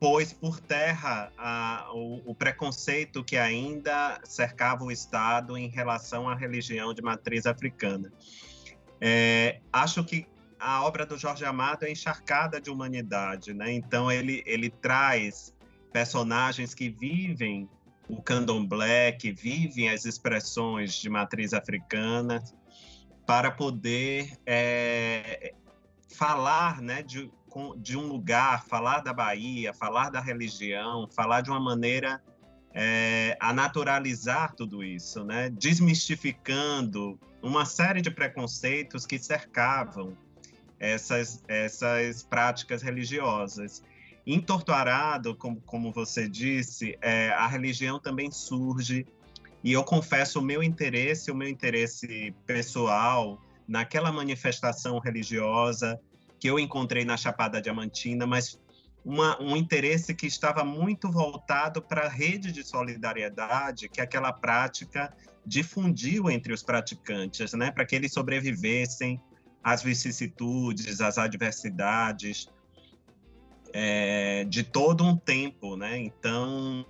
pôs 0.00 0.32
por 0.32 0.58
terra 0.58 1.32
a, 1.38 1.88
o, 1.92 2.30
o, 2.30 2.34
preconceito 2.34 3.22
que 3.22 3.36
ainda 3.36 4.20
cercava 4.24 4.82
o 4.82 4.90
Estado 4.90 5.56
em 5.56 5.68
relação 5.68 6.28
à 6.28 6.34
religião 6.34 6.92
de 6.92 7.00
matriz 7.00 7.46
africana. 7.46 8.12
É, 9.00 9.60
acho 9.72 10.02
que 10.02 10.26
a 10.58 10.84
obra 10.84 11.06
do 11.06 11.16
Jorge 11.16 11.44
Amado 11.44 11.84
é 11.84 11.90
encharcada 11.90 12.60
de 12.60 12.68
humanidade, 12.68 13.54
né? 13.54 13.72
Então 13.72 14.10
ele 14.10 14.42
ele 14.44 14.70
traz 14.70 15.54
personagens 15.92 16.74
que 16.74 16.88
vivem 16.88 17.68
o 18.08 18.22
candomblé, 18.22 19.12
que 19.12 19.30
vivem 19.30 19.90
as 19.90 20.04
expressões 20.04 20.94
de 20.94 21.10
matriz 21.10 21.52
africana, 21.52 22.42
para 23.26 23.50
poder 23.50 24.38
é, 24.46 25.52
falar 26.08 26.80
né, 26.80 27.02
de, 27.02 27.30
de 27.76 27.96
um 27.96 28.06
lugar, 28.06 28.64
falar 28.64 29.00
da 29.00 29.12
Bahia, 29.12 29.74
falar 29.74 30.08
da 30.08 30.20
religião, 30.20 31.06
falar 31.14 31.42
de 31.42 31.50
uma 31.50 31.60
maneira 31.60 32.22
é, 32.72 33.36
a 33.40 33.52
naturalizar 33.52 34.54
tudo 34.54 34.82
isso, 34.82 35.24
né? 35.24 35.50
desmistificando 35.50 37.18
uma 37.42 37.64
série 37.64 38.00
de 38.00 38.10
preconceitos 38.10 39.04
que 39.04 39.18
cercavam 39.18 40.16
essas, 40.78 41.42
essas 41.48 42.22
práticas 42.22 42.82
religiosas. 42.82 43.82
Em 44.30 44.44
como, 45.38 45.58
como 45.62 45.90
você 45.90 46.28
disse, 46.28 46.98
é, 47.00 47.30
a 47.30 47.46
religião 47.46 47.98
também 47.98 48.30
surge, 48.30 49.06
e 49.64 49.72
eu 49.72 49.82
confesso 49.82 50.38
o 50.38 50.42
meu 50.42 50.62
interesse, 50.62 51.30
o 51.30 51.34
meu 51.34 51.48
interesse 51.48 52.34
pessoal 52.46 53.40
naquela 53.66 54.12
manifestação 54.12 54.98
religiosa 54.98 55.98
que 56.38 56.46
eu 56.46 56.58
encontrei 56.58 57.06
na 57.06 57.16
Chapada 57.16 57.58
Diamantina, 57.58 58.26
mas 58.26 58.60
uma, 59.02 59.42
um 59.42 59.56
interesse 59.56 60.14
que 60.14 60.26
estava 60.26 60.62
muito 60.62 61.10
voltado 61.10 61.80
para 61.80 62.02
a 62.02 62.08
rede 62.08 62.52
de 62.52 62.62
solidariedade 62.62 63.88
que 63.88 64.02
aquela 64.02 64.30
prática 64.30 65.10
difundiu 65.46 66.30
entre 66.30 66.52
os 66.52 66.62
praticantes, 66.62 67.54
né, 67.54 67.70
para 67.70 67.86
que 67.86 67.96
eles 67.96 68.12
sobrevivessem 68.12 69.18
às 69.64 69.82
vicissitudes, 69.82 71.00
às 71.00 71.16
adversidades, 71.16 72.50
é, 73.72 74.44
de 74.44 74.62
todo 74.62 75.04
um 75.04 75.16
tempo, 75.16 75.76
né? 75.76 75.98
Então, 75.98 76.84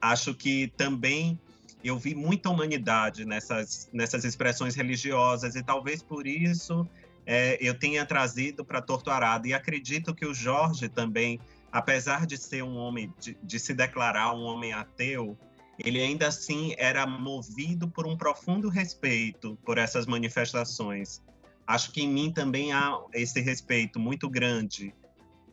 acho 0.00 0.34
que 0.34 0.72
também 0.76 1.38
eu 1.82 1.98
vi 1.98 2.14
muita 2.14 2.48
humanidade 2.48 3.24
nessas, 3.24 3.88
nessas 3.92 4.24
expressões 4.24 4.74
religiosas 4.74 5.54
e 5.54 5.62
talvez 5.62 6.02
por 6.02 6.26
isso 6.26 6.88
é, 7.26 7.58
eu 7.60 7.78
tenha 7.78 8.06
trazido 8.06 8.64
para 8.64 8.80
Torto 8.80 9.10
Arado. 9.10 9.46
E 9.46 9.54
acredito 9.54 10.14
que 10.14 10.26
o 10.26 10.34
Jorge 10.34 10.88
também, 10.88 11.38
apesar 11.70 12.26
de 12.26 12.38
ser 12.38 12.62
um 12.62 12.76
homem, 12.76 13.12
de, 13.20 13.36
de 13.42 13.58
se 13.58 13.74
declarar 13.74 14.34
um 14.34 14.42
homem 14.42 14.72
ateu, 14.72 15.36
ele 15.78 16.00
ainda 16.00 16.28
assim 16.28 16.74
era 16.78 17.06
movido 17.06 17.88
por 17.88 18.06
um 18.06 18.16
profundo 18.16 18.68
respeito 18.68 19.58
por 19.64 19.76
essas 19.76 20.06
manifestações. 20.06 21.20
Acho 21.66 21.92
que 21.92 22.02
em 22.02 22.08
mim 22.08 22.32
também 22.32 22.72
há 22.72 22.98
esse 23.12 23.40
respeito 23.40 23.98
muito 23.98 24.28
grande 24.28 24.94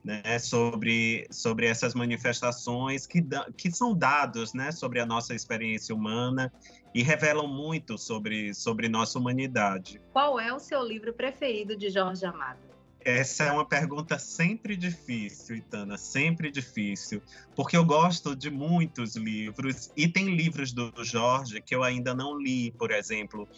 né, 0.03 0.39
sobre, 0.39 1.27
sobre 1.29 1.67
essas 1.67 1.93
manifestações 1.93 3.05
que, 3.05 3.24
que 3.55 3.72
são 3.72 3.93
dados 3.93 4.53
né, 4.53 4.72
sobre 4.72 5.00
a 5.00 5.05
nossa 5.05 5.34
experiência 5.36 5.93
humana 5.93 6.51
e 6.93 7.03
revelam 7.03 7.48
muito 7.48 7.98
sobre, 7.98 8.53
sobre 8.53 8.89
nossa 8.89 9.17
humanidade. 9.17 10.01
Qual 10.12 10.39
é 10.39 10.53
o 10.53 10.60
seu 10.60 10.84
livro 10.84 11.13
preferido 11.13 11.75
de 11.75 11.89
Jorge 11.89 12.25
Amado? 12.25 12.72
Essa 13.03 13.46
é 13.46 13.51
uma 13.51 13.65
pergunta 13.65 14.20
sempre 14.20 14.75
difícil, 14.75 15.55
Itana, 15.55 15.98
sempre 15.98 16.51
difícil, 16.51 17.20
porque 17.55 17.75
eu 17.75 17.84
gosto 17.84 18.36
de 18.36 18.51
muitos 18.51 19.15
livros 19.15 19.91
e 19.98 20.08
tem 20.08 20.36
livros 20.36 20.72
do 20.72 20.93
Jorge 21.03 21.62
que 21.62 21.74
eu 21.74 21.81
ainda 21.81 22.13
não 22.13 22.38
li, 22.38 22.70
por 22.72 22.91
exemplo, 22.91 23.50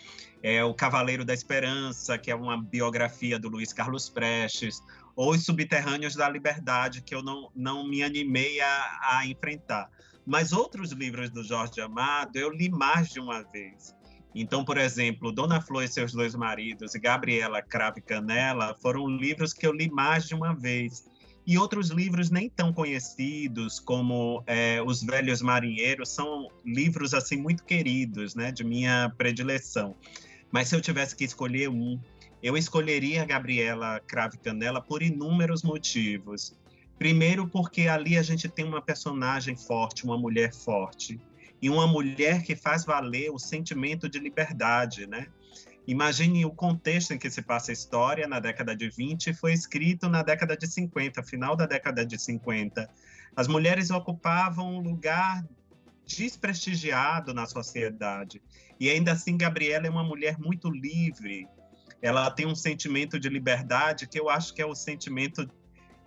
é 0.41 0.63
O 0.63 0.73
Cavaleiro 0.73 1.25
da 1.25 1.33
Esperança, 1.33 2.17
que 2.17 2.31
é 2.31 2.35
uma 2.35 2.61
biografia 2.61 3.37
do 3.37 3.49
Luiz 3.49 3.73
Carlos 3.73 4.09
Prestes, 4.09 4.81
Os 5.15 5.45
Subterrâneos 5.45 6.15
da 6.15 6.27
Liberdade, 6.29 7.01
que 7.01 7.13
eu 7.13 7.21
não, 7.21 7.51
não 7.55 7.87
me 7.87 8.03
animei 8.03 8.59
a, 8.59 8.99
a 9.01 9.27
enfrentar. 9.27 9.89
Mas 10.25 10.53
outros 10.53 10.91
livros 10.91 11.29
do 11.29 11.43
Jorge 11.43 11.81
Amado 11.81 12.37
eu 12.37 12.49
li 12.49 12.69
mais 12.69 13.09
de 13.09 13.19
uma 13.19 13.43
vez. 13.43 13.93
Então, 14.35 14.65
por 14.65 14.77
exemplo, 14.77 15.31
Dona 15.31 15.61
Flor 15.61 15.83
e 15.83 15.87
seus 15.87 16.11
dois 16.11 16.33
maridos 16.33 16.95
e 16.95 16.99
Gabriela 16.99 17.61
Crave 17.61 18.01
Canela 18.01 18.75
foram 18.81 19.07
livros 19.07 19.53
que 19.53 19.67
eu 19.67 19.71
li 19.71 19.89
mais 19.91 20.27
de 20.27 20.33
uma 20.33 20.55
vez. 20.55 21.05
E 21.45 21.57
outros 21.57 21.89
livros 21.89 22.29
nem 22.31 22.49
tão 22.49 22.71
conhecidos, 22.71 23.79
como 23.79 24.41
é, 24.47 24.81
Os 24.81 25.03
Velhos 25.03 25.41
Marinheiros, 25.41 26.09
são 26.09 26.47
livros 26.65 27.13
assim 27.13 27.35
muito 27.35 27.63
queridos, 27.65 28.33
né, 28.33 28.51
de 28.51 28.63
minha 28.63 29.13
predileção. 29.17 29.95
Mas 30.51 30.69
se 30.69 30.75
eu 30.75 30.81
tivesse 30.81 31.15
que 31.15 31.25
escolher 31.25 31.67
um, 31.67 31.99
eu 32.43 32.57
escolheria 32.57 33.21
a 33.21 33.25
Gabriela 33.25 34.01
Crave 34.01 34.37
Canela 34.37 34.81
por 34.81 35.01
inúmeros 35.01 35.63
motivos. 35.63 36.53
Primeiro, 36.99 37.47
porque 37.47 37.87
ali 37.87 38.17
a 38.17 38.21
gente 38.21 38.49
tem 38.49 38.65
uma 38.65 38.81
personagem 38.81 39.55
forte, 39.55 40.03
uma 40.03 40.17
mulher 40.17 40.53
forte, 40.53 41.19
e 41.61 41.69
uma 41.69 41.87
mulher 41.87 42.43
que 42.43 42.53
faz 42.53 42.83
valer 42.83 43.31
o 43.31 43.39
sentimento 43.39 44.09
de 44.09 44.19
liberdade, 44.19 45.07
né? 45.07 45.27
Imagine 45.87 46.45
o 46.45 46.51
contexto 46.51 47.13
em 47.13 47.17
que 47.17 47.29
se 47.29 47.41
passa 47.41 47.71
a 47.71 47.73
história 47.73 48.27
na 48.27 48.41
década 48.41 48.75
de 48.75 48.89
20 48.89 49.27
e 49.27 49.33
foi 49.33 49.53
escrito 49.53 50.09
na 50.09 50.21
década 50.21 50.57
de 50.57 50.67
50, 50.67 51.23
final 51.23 51.55
da 51.55 51.65
década 51.65 52.05
de 52.05 52.19
50. 52.19 52.89
As 53.35 53.47
mulheres 53.47 53.89
ocupavam 53.89 54.75
um 54.75 54.81
lugar 54.81 55.45
desprestigiado 56.05 57.33
na 57.33 57.45
sociedade. 57.45 58.41
E 58.79 58.89
ainda 58.89 59.13
assim, 59.13 59.37
Gabriela 59.37 59.87
é 59.87 59.89
uma 59.89 60.03
mulher 60.03 60.37
muito 60.37 60.69
livre, 60.69 61.47
ela 62.03 62.29
tem 62.29 62.45
um 62.45 62.53
sentimento 62.53 63.17
de 63.17 63.29
liberdade 63.29 64.07
que 64.07 64.19
eu 64.19 64.29
acho 64.29 64.53
que 64.53 64.61
é 64.61 64.65
o 64.65 64.75
sentimento 64.75 65.49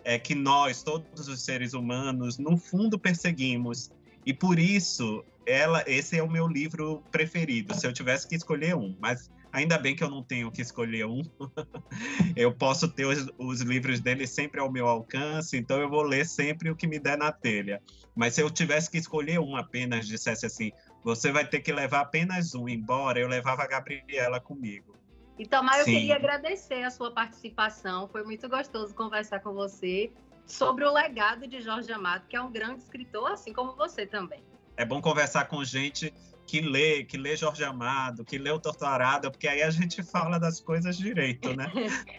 é, 0.03 0.19
que 0.19 0.35
nós, 0.35 0.83
todos 0.83 1.27
os 1.27 1.43
seres 1.43 1.73
humanos, 1.73 2.37
no 2.37 2.55
fundo 2.55 2.99
perseguimos. 2.99 3.89
E 4.23 4.31
por 4.31 4.59
isso, 4.59 5.25
ela, 5.43 5.83
esse 5.87 6.15
é 6.15 6.21
o 6.21 6.29
meu 6.29 6.47
livro 6.47 7.01
preferido, 7.11 7.73
se 7.73 7.87
eu 7.87 7.91
tivesse 7.91 8.27
que 8.27 8.35
escolher 8.35 8.75
um. 8.75 8.95
Mas 8.99 9.31
ainda 9.51 9.75
bem 9.79 9.95
que 9.95 10.03
eu 10.03 10.09
não 10.09 10.21
tenho 10.21 10.51
que 10.51 10.61
escolher 10.61 11.07
um. 11.07 11.23
eu 12.37 12.53
posso 12.53 12.87
ter 12.87 13.05
os, 13.05 13.27
os, 13.39 13.61
livros 13.61 13.99
dele 13.99 14.27
sempre 14.27 14.59
ao 14.59 14.71
meu 14.71 14.87
alcance, 14.87 15.57
então 15.57 15.81
eu 15.81 15.89
vou 15.89 16.03
ler 16.03 16.27
sempre 16.27 16.69
o 16.69 16.75
que 16.75 16.85
me 16.85 16.99
der 16.99 17.17
na 17.17 17.31
telha. 17.31 17.81
Mas 18.15 18.35
se 18.35 18.41
eu 18.43 18.51
tivesse 18.51 18.91
que 18.91 18.99
escolher 18.99 19.39
um 19.39 19.55
apenas, 19.55 20.07
dissesse 20.07 20.45
assim, 20.45 20.71
você 21.03 21.31
vai 21.31 21.47
ter 21.47 21.61
que 21.61 21.73
levar 21.73 22.01
apenas 22.01 22.53
um 22.53 22.69
embora, 22.69 23.19
eu 23.19 23.27
levava 23.27 23.63
a 23.63 23.67
Gabriela 23.67 24.39
comigo. 24.39 24.95
Então, 25.39 25.63
Maia, 25.63 25.81
eu 25.81 25.85
queria 25.85 26.15
agradecer 26.15 26.83
a 26.83 26.89
sua 26.89 27.11
participação. 27.11 28.07
Foi 28.07 28.23
muito 28.23 28.49
gostoso 28.49 28.93
conversar 28.93 29.39
com 29.39 29.53
você 29.53 30.11
sobre 30.45 30.83
o 30.83 30.91
legado 30.91 31.47
de 31.47 31.61
Jorge 31.61 31.91
Amado, 31.91 32.25
que 32.27 32.35
é 32.35 32.41
um 32.41 32.51
grande 32.51 32.81
escritor, 32.81 33.31
assim 33.31 33.53
como 33.53 33.75
você 33.75 34.05
também. 34.05 34.43
É 34.75 34.85
bom 34.85 35.01
conversar 35.01 35.45
com 35.45 35.63
gente 35.63 36.13
que 36.45 36.61
lê, 36.61 37.03
que 37.03 37.17
lê 37.17 37.35
Jorge 37.35 37.63
Amado, 37.63 38.23
que 38.23 38.37
lê 38.37 38.49
o 38.49 38.59
Torturado, 38.59 39.29
porque 39.29 39.47
aí 39.47 39.61
a 39.61 39.69
gente 39.69 40.01
fala 40.01 40.39
das 40.39 40.61
coisas 40.61 40.97
direito, 40.97 41.53
né? 41.55 41.71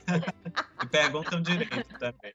e 0.84 0.86
perguntam 0.86 1.40
direito 1.40 1.88
também. 1.98 2.34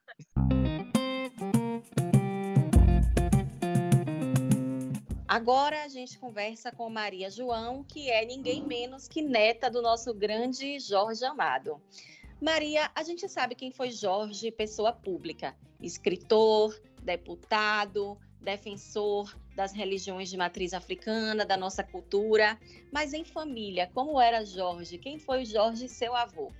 Agora 5.34 5.84
a 5.84 5.88
gente 5.88 6.20
conversa 6.20 6.72
com 6.72 6.88
Maria 6.92 7.28
João, 7.28 7.84
que 7.84 8.08
é 8.08 8.24
ninguém 8.24 8.64
menos 8.64 9.08
que 9.08 9.20
neta 9.20 9.68
do 9.68 9.82
nosso 9.82 10.14
grande 10.14 10.80
Jorge 10.80 11.26
Amado. 11.26 11.82
Maria, 12.40 12.92
a 12.94 13.02
gente 13.02 13.28
sabe 13.28 13.56
quem 13.56 13.72
foi 13.72 13.90
Jorge, 13.90 14.52
pessoa 14.52 14.94
pública, 14.94 15.56
escritor, 15.82 16.80
deputado, 17.02 18.16
defensor 18.40 19.36
das 19.56 19.74
religiões 19.74 20.30
de 20.30 20.38
matriz 20.38 20.72
africana, 20.72 21.44
da 21.44 21.58
nossa 21.58 21.84
cultura, 21.84 22.56
mas 22.92 23.12
em 23.12 23.26
família, 23.26 23.90
como 23.92 24.22
era 24.22 24.46
Jorge? 24.46 25.00
Quem 25.00 25.18
foi 25.18 25.46
Jorge, 25.46 25.90
seu 25.90 26.16
avô? 26.16 26.52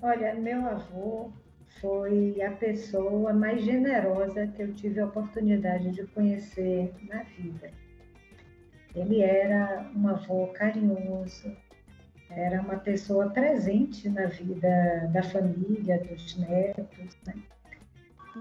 Olha, 0.00 0.34
meu 0.34 0.64
avô 0.64 1.30
foi 1.78 2.40
a 2.40 2.52
pessoa 2.52 3.34
mais 3.34 3.62
generosa 3.62 4.46
que 4.46 4.62
eu 4.62 4.74
tive 4.74 4.98
a 4.98 5.04
oportunidade 5.04 5.90
de 5.90 6.06
conhecer 6.06 6.90
na 7.02 7.22
vida. 7.24 7.83
Ele 8.94 9.22
era 9.22 9.90
um 9.94 10.08
avô 10.08 10.46
carinhoso, 10.48 11.56
era 12.30 12.60
uma 12.60 12.76
pessoa 12.76 13.30
presente 13.30 14.08
na 14.08 14.26
vida 14.26 15.08
da 15.12 15.22
família, 15.22 15.98
dos 16.00 16.36
netos, 16.36 17.16
né? 17.26 17.34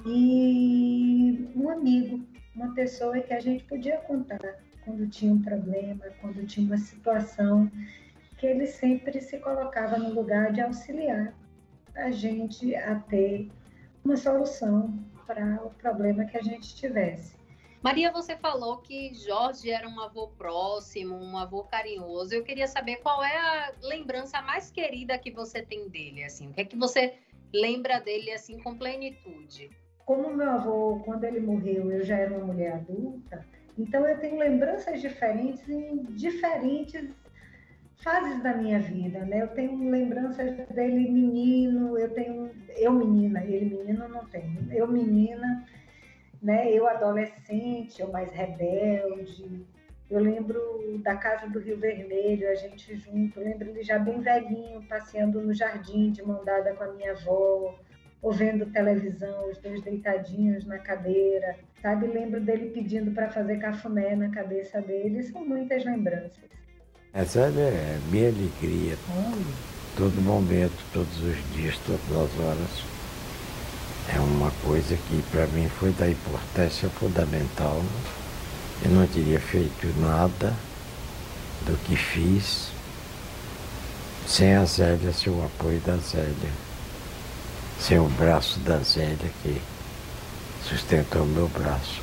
e 0.05 1.49
um 1.55 1.69
amigo, 1.69 2.25
uma 2.55 2.73
pessoa 2.73 3.19
que 3.19 3.33
a 3.33 3.39
gente 3.39 3.63
podia 3.65 3.97
contar 3.97 4.39
quando 4.83 5.07
tinha 5.07 5.33
um 5.33 5.41
problema, 5.41 6.05
quando 6.19 6.45
tinha 6.45 6.65
uma 6.65 6.77
situação, 6.77 7.71
que 8.37 8.47
ele 8.47 8.67
sempre 8.67 9.21
se 9.21 9.37
colocava 9.37 9.97
no 9.97 10.13
lugar 10.13 10.51
de 10.51 10.61
auxiliar 10.61 11.33
a 11.95 12.11
gente 12.11 12.75
a 12.75 12.95
ter 12.95 13.49
uma 14.03 14.17
solução 14.17 14.93
para 15.25 15.61
o 15.63 15.69
problema 15.71 16.25
que 16.25 16.37
a 16.37 16.41
gente 16.41 16.75
tivesse. 16.75 17.35
Maria, 17.84 18.13
você 18.13 18.38
falou 18.38 18.78
que 18.78 19.13
Jorge 19.13 19.69
era 19.69 19.86
um 19.89 20.00
avô 20.00 20.30
próximo, 20.30 21.15
um 21.17 21.38
avô 21.38 21.65
carinhoso. 21.65 22.34
Eu 22.34 22.41
queria 22.41 22.65
saber 22.65 22.96
qual 23.04 23.22
é 23.22 23.36
a 23.36 23.74
lembrança 23.82 24.41
mais 24.41 24.72
querida 24.72 25.17
que 25.17 25.30
você 25.30 25.62
tem 25.62 25.89
dele, 25.89 26.24
assim. 26.24 26.48
O 26.48 26.54
que 26.54 26.62
é 26.62 26.65
que 26.65 26.78
você 26.78 27.15
lembra 27.54 28.00
dele 28.00 28.32
assim 28.32 28.58
com 28.60 28.78
plenitude? 28.78 29.69
Como 30.06 30.34
meu 30.34 30.50
avô, 30.50 31.02
quando 31.04 31.26
ele 31.26 31.41
morreu, 31.41 31.91
eu 31.91 32.06
já 32.06 32.15
era 32.15 32.34
uma 32.34 32.46
mulher 32.46 32.74
adulta, 32.74 33.46
então 33.78 34.08
eu 34.08 34.17
tenho 34.17 34.38
lembranças 34.38 35.02
diferentes 35.02 35.67
em 35.67 36.04
diferentes 36.13 37.10
fases 37.98 38.41
da 38.41 38.54
minha 38.54 38.80
vida, 38.80 39.26
né? 39.26 39.41
Eu 39.41 39.50
tenho 39.50 39.89
lembranças 39.89 40.56
dele 40.69 41.10
menino, 41.10 41.98
eu 41.98 42.13
tenho 42.13 42.50
eu 42.78 42.93
menina, 42.93 43.43
ele 43.43 43.76
menino 43.76 44.08
não 44.08 44.26
tenho. 44.26 44.72
Eu 44.72 44.88
menina, 44.88 45.65
né? 46.43 46.69
Eu 46.69 46.88
adolescente, 46.88 48.01
eu 48.01 48.12
mais 48.12 48.32
rebelde. 48.32 49.65
Eu 50.10 50.19
lembro 50.19 50.60
da 51.01 51.15
casa 51.15 51.47
do 51.47 51.60
Rio 51.60 51.79
Vermelho, 51.79 52.49
a 52.49 52.56
gente 52.56 52.95
junto. 52.97 53.39
Eu 53.39 53.45
lembro 53.45 53.69
ele 53.69 53.82
já 53.82 53.97
bem 53.97 54.19
velhinho, 54.19 54.84
passeando 54.88 55.41
no 55.41 55.53
jardim 55.53 56.12
de 56.12 56.21
mão 56.21 56.43
dada 56.43 56.73
com 56.75 56.84
a 56.84 56.91
minha 56.91 57.13
avó, 57.13 57.73
ou 58.21 58.32
vendo 58.32 58.65
televisão, 58.67 59.49
os 59.49 59.58
dois 59.58 59.82
deitadinhos 59.82 60.65
na 60.65 60.77
cadeira, 60.77 61.58
sabe? 61.82 62.08
Lembro 62.08 62.41
dele 62.41 62.69
pedindo 62.69 63.12
para 63.12 63.29
fazer 63.29 63.58
cafuné 63.58 64.15
na 64.15 64.29
cabeça 64.29 64.82
dele. 64.82 65.23
São 65.23 65.47
muitas 65.47 65.84
lembranças. 65.86 66.43
Essa 67.13 67.41
é 67.41 67.99
minha 68.12 68.27
alegria. 68.27 68.97
Todo 69.95 70.21
momento, 70.21 70.73
todos 70.91 71.23
os 71.23 71.53
dias, 71.53 71.77
todas 71.79 72.12
as 72.12 72.39
horas. 72.39 72.92
É 74.15 74.19
uma 74.19 74.52
coisa 74.63 74.95
que 74.95 75.21
para 75.32 75.47
mim 75.47 75.67
foi 75.67 75.91
da 75.93 76.08
importância 76.08 76.88
fundamental. 76.89 77.82
Eu 78.84 78.91
não 78.91 79.08
teria 79.08 79.39
feito 79.39 79.88
nada 79.99 80.54
do 81.65 81.76
que 81.86 81.95
fiz 81.95 82.71
sem 84.28 84.56
a 84.56 84.65
Zélia, 84.65 85.12
sem 85.12 85.34
o 85.34 85.43
apoio 85.43 85.80
da 85.82 85.97
Zélia, 85.97 86.52
sem 87.80 87.99
o 87.99 88.08
braço 88.10 88.60
da 88.60 88.78
Zélia 88.78 89.32
que 89.41 89.62
sustentou 90.63 91.23
o 91.23 91.26
meu 91.28 91.47
braço. 91.47 92.02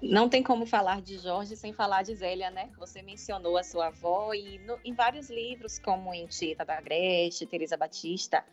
Não 0.00 0.28
tem 0.28 0.42
como 0.42 0.64
falar 0.64 1.02
de 1.02 1.18
Jorge 1.18 1.56
sem 1.56 1.72
falar 1.72 2.04
de 2.04 2.14
Zélia, 2.14 2.50
né? 2.50 2.68
Você 2.78 3.02
mencionou 3.02 3.56
a 3.56 3.64
sua 3.64 3.88
avó 3.88 4.32
e 4.32 4.58
no, 4.60 4.78
em 4.84 4.94
vários 4.94 5.28
livros, 5.28 5.78
como 5.78 6.14
em 6.14 6.26
Tita 6.26 6.64
da 6.64 6.80
Greste, 6.80 7.44
Teresa 7.46 7.76
Batista, 7.76 8.44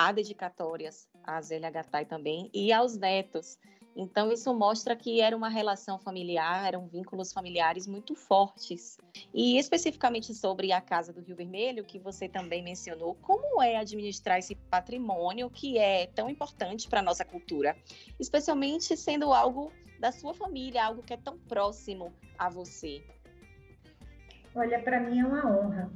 há 0.00 0.12
dedicatórias 0.12 1.08
a 1.22 1.40
Zélia 1.42 1.70
Gattai 1.70 2.06
também 2.06 2.50
e 2.54 2.72
aos 2.72 2.96
netos. 2.96 3.58
Então, 3.94 4.32
isso 4.32 4.54
mostra 4.54 4.96
que 4.96 5.20
era 5.20 5.36
uma 5.36 5.48
relação 5.48 5.98
familiar, 5.98 6.66
eram 6.66 6.86
vínculos 6.86 7.32
familiares 7.32 7.86
muito 7.86 8.14
fortes. 8.14 8.96
E 9.34 9.58
especificamente 9.58 10.32
sobre 10.32 10.72
a 10.72 10.80
Casa 10.80 11.12
do 11.12 11.20
Rio 11.20 11.36
Vermelho, 11.36 11.84
que 11.84 11.98
você 11.98 12.28
também 12.28 12.62
mencionou, 12.62 13.14
como 13.16 13.60
é 13.60 13.76
administrar 13.76 14.38
esse 14.38 14.54
patrimônio 14.54 15.50
que 15.50 15.76
é 15.76 16.06
tão 16.06 16.30
importante 16.30 16.88
para 16.88 17.00
a 17.00 17.02
nossa 17.02 17.24
cultura, 17.24 17.76
especialmente 18.18 18.96
sendo 18.96 19.34
algo 19.34 19.72
da 19.98 20.12
sua 20.12 20.32
família, 20.32 20.84
algo 20.84 21.02
que 21.02 21.12
é 21.12 21.18
tão 21.18 21.36
próximo 21.36 22.14
a 22.38 22.48
você? 22.48 23.04
Olha, 24.54 24.80
para 24.80 25.00
mim 25.00 25.18
é 25.18 25.26
uma 25.26 25.46
honra. 25.46 25.90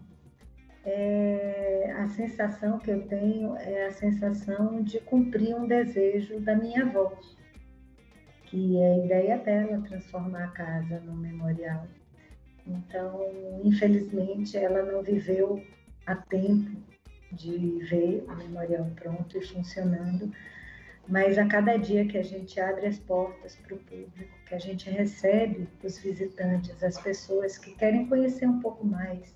É, 0.87 1.94
a 1.97 2.09
sensação 2.09 2.79
que 2.79 2.90
eu 2.90 3.07
tenho 3.07 3.57
é 3.57 3.87
a 3.87 3.92
sensação 3.92 4.83
de 4.83 5.01
cumprir 5.01 5.57
um 5.57 5.66
desejo 5.66 6.40
da 6.40 6.55
minha 6.55 6.83
avó, 6.83 7.18
que 8.44 8.77
é 8.77 8.92
a 8.92 9.05
ideia 9.05 9.38
dela 9.38 9.83
transformar 9.88 10.44
a 10.44 10.49
casa 10.49 11.01
num 11.01 11.16
memorial. 11.16 11.87
Então, 12.66 13.20
infelizmente, 13.62 14.59
ela 14.59 14.83
não 14.83 15.03
viveu 15.03 15.62
a 16.07 16.14
tempo 16.16 16.77
de 17.33 17.79
ver 17.85 18.25
o 18.29 18.37
memorial 18.37 18.90
pronto 18.94 19.38
e 19.38 19.47
funcionando, 19.47 20.31
mas 21.09 21.38
a 21.38 21.47
cada 21.47 21.77
dia 21.77 22.07
que 22.07 22.18
a 22.18 22.23
gente 22.23 22.61
abre 22.61 22.87
as 22.87 22.99
portas 22.99 23.57
para 23.57 23.75
o 23.75 23.79
público, 23.79 24.38
que 24.47 24.55
a 24.55 24.59
gente 24.59 24.88
recebe 24.90 25.66
os 25.83 25.99
visitantes, 25.99 26.83
as 26.83 27.01
pessoas 27.01 27.57
que 27.57 27.75
querem 27.75 28.07
conhecer 28.07 28.47
um 28.47 28.61
pouco 28.61 28.87
mais 28.87 29.35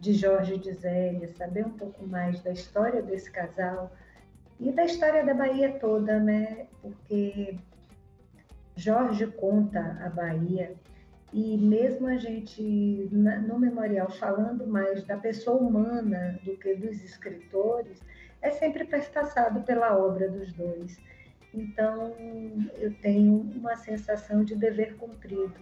de 0.00 0.14
Jorge 0.14 0.56
de 0.56 0.72
Zélia, 0.72 1.28
saber 1.28 1.66
um 1.66 1.70
pouco 1.70 2.06
mais 2.06 2.40
da 2.40 2.50
história 2.50 3.02
desse 3.02 3.30
casal 3.30 3.92
e 4.58 4.72
da 4.72 4.84
história 4.84 5.24
da 5.24 5.34
Bahia 5.34 5.78
toda, 5.78 6.18
né? 6.18 6.66
Porque 6.80 7.58
Jorge 8.74 9.26
conta 9.26 9.98
a 10.02 10.08
Bahia 10.08 10.74
e 11.32 11.56
mesmo 11.58 12.08
a 12.08 12.16
gente 12.16 13.08
no 13.12 13.58
memorial 13.58 14.10
falando 14.10 14.66
mais 14.66 15.04
da 15.04 15.16
pessoa 15.16 15.58
humana 15.58 16.40
do 16.44 16.56
que 16.56 16.74
dos 16.74 17.04
escritores, 17.04 18.00
é 18.42 18.50
sempre 18.50 18.84
perpassado 18.84 19.60
pela 19.62 19.96
obra 19.96 20.28
dos 20.28 20.52
dois. 20.54 20.98
Então, 21.52 22.14
eu 22.78 22.94
tenho 23.00 23.40
uma 23.54 23.76
sensação 23.76 24.44
de 24.44 24.56
dever 24.56 24.96
cumprido, 24.96 25.60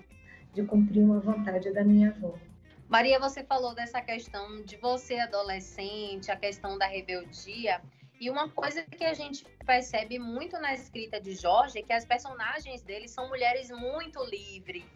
de 0.54 0.62
cumprir 0.62 1.02
uma 1.02 1.18
vontade 1.18 1.72
da 1.72 1.82
minha 1.82 2.10
avó. 2.10 2.34
Maria, 2.88 3.20
você 3.20 3.44
falou 3.44 3.74
dessa 3.74 4.00
questão 4.00 4.62
de 4.62 4.78
você 4.78 5.18
adolescente, 5.18 6.30
a 6.30 6.36
questão 6.36 6.78
da 6.78 6.86
rebeldia. 6.86 7.82
E 8.18 8.30
uma 8.30 8.48
coisa 8.48 8.82
que 8.82 9.04
a 9.04 9.12
gente 9.12 9.44
percebe 9.66 10.18
muito 10.18 10.58
na 10.58 10.72
escrita 10.72 11.20
de 11.20 11.34
Jorge 11.34 11.80
é 11.80 11.82
que 11.82 11.92
as 11.92 12.06
personagens 12.06 12.80
dele 12.82 13.06
são 13.06 13.28
mulheres 13.28 13.70
muito 13.70 14.24
livres. 14.24 14.86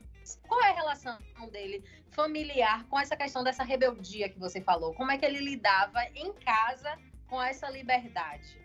Qual 0.48 0.62
é 0.62 0.70
a 0.70 0.74
relação 0.74 1.18
dele 1.52 1.84
familiar 2.10 2.86
com 2.88 2.98
essa 2.98 3.14
questão 3.14 3.44
dessa 3.44 3.62
rebeldia 3.62 4.30
que 4.30 4.38
você 4.38 4.62
falou? 4.62 4.94
Como 4.94 5.12
é 5.12 5.18
que 5.18 5.26
ele 5.26 5.40
lidava 5.40 6.02
em 6.14 6.32
casa 6.32 6.98
com 7.28 7.42
essa 7.42 7.68
liberdade? 7.68 8.56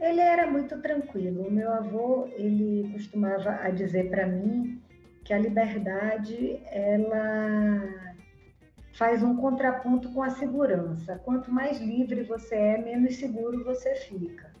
Ele 0.00 0.20
era 0.20 0.50
muito 0.50 0.82
tranquilo. 0.82 1.46
O 1.46 1.50
meu 1.50 1.72
avô, 1.72 2.26
ele 2.32 2.90
costumava 2.92 3.70
dizer 3.70 4.10
para 4.10 4.26
mim 4.26 4.82
que 5.24 5.32
a 5.32 5.38
liberdade 5.38 6.60
ela 6.66 8.11
faz 8.92 9.22
um 9.22 9.36
contraponto 9.36 10.10
com 10.10 10.22
a 10.22 10.30
segurança. 10.30 11.20
Quanto 11.24 11.50
mais 11.50 11.80
livre 11.80 12.22
você 12.22 12.54
é, 12.54 12.78
menos 12.78 13.16
seguro 13.16 13.64
você 13.64 13.94
fica. 13.94 14.52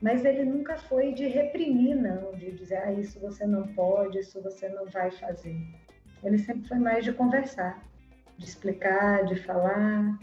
Mas 0.00 0.24
ele 0.24 0.44
nunca 0.44 0.76
foi 0.76 1.12
de 1.12 1.26
reprimir, 1.28 1.94
não, 1.94 2.32
de 2.34 2.50
dizer, 2.52 2.76
ah, 2.78 2.92
isso 2.92 3.20
você 3.20 3.46
não 3.46 3.68
pode, 3.68 4.18
isso 4.18 4.42
você 4.42 4.68
não 4.68 4.86
vai 4.86 5.10
fazer. 5.12 5.56
Ele 6.22 6.38
sempre 6.38 6.68
foi 6.68 6.78
mais 6.78 7.04
de 7.04 7.12
conversar, 7.12 7.82
de 8.36 8.44
explicar, 8.44 9.24
de 9.24 9.36
falar. 9.36 10.18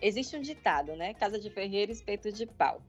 Existe 0.00 0.36
um 0.36 0.40
ditado, 0.40 0.94
né? 0.94 1.14
Casa 1.14 1.38
de 1.38 1.50
ferreiro, 1.50 1.90
espeto 1.90 2.30
de 2.32 2.46
pau. 2.46 2.80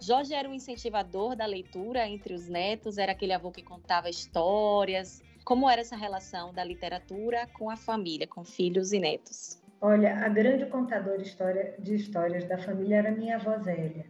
Jorge 0.00 0.34
era 0.34 0.48
um 0.48 0.54
incentivador 0.54 1.36
da 1.36 1.46
leitura 1.46 2.08
entre 2.08 2.34
os 2.34 2.48
netos, 2.48 2.98
era 2.98 3.12
aquele 3.12 3.32
avô 3.32 3.50
que 3.50 3.62
contava 3.62 4.08
histórias. 4.08 5.22
Como 5.44 5.68
era 5.68 5.80
essa 5.80 5.96
relação 5.96 6.54
da 6.54 6.62
literatura 6.62 7.48
com 7.52 7.68
a 7.68 7.76
família, 7.76 8.28
com 8.28 8.44
filhos 8.44 8.92
e 8.92 9.00
netos? 9.00 9.60
Olha, 9.80 10.24
a 10.24 10.28
grande 10.28 10.66
contadora 10.66 11.18
de 11.18 11.94
histórias 11.94 12.48
da 12.48 12.56
família 12.58 12.98
era 12.98 13.10
minha 13.10 13.34
avó 13.34 13.58
Zélia. 13.58 14.06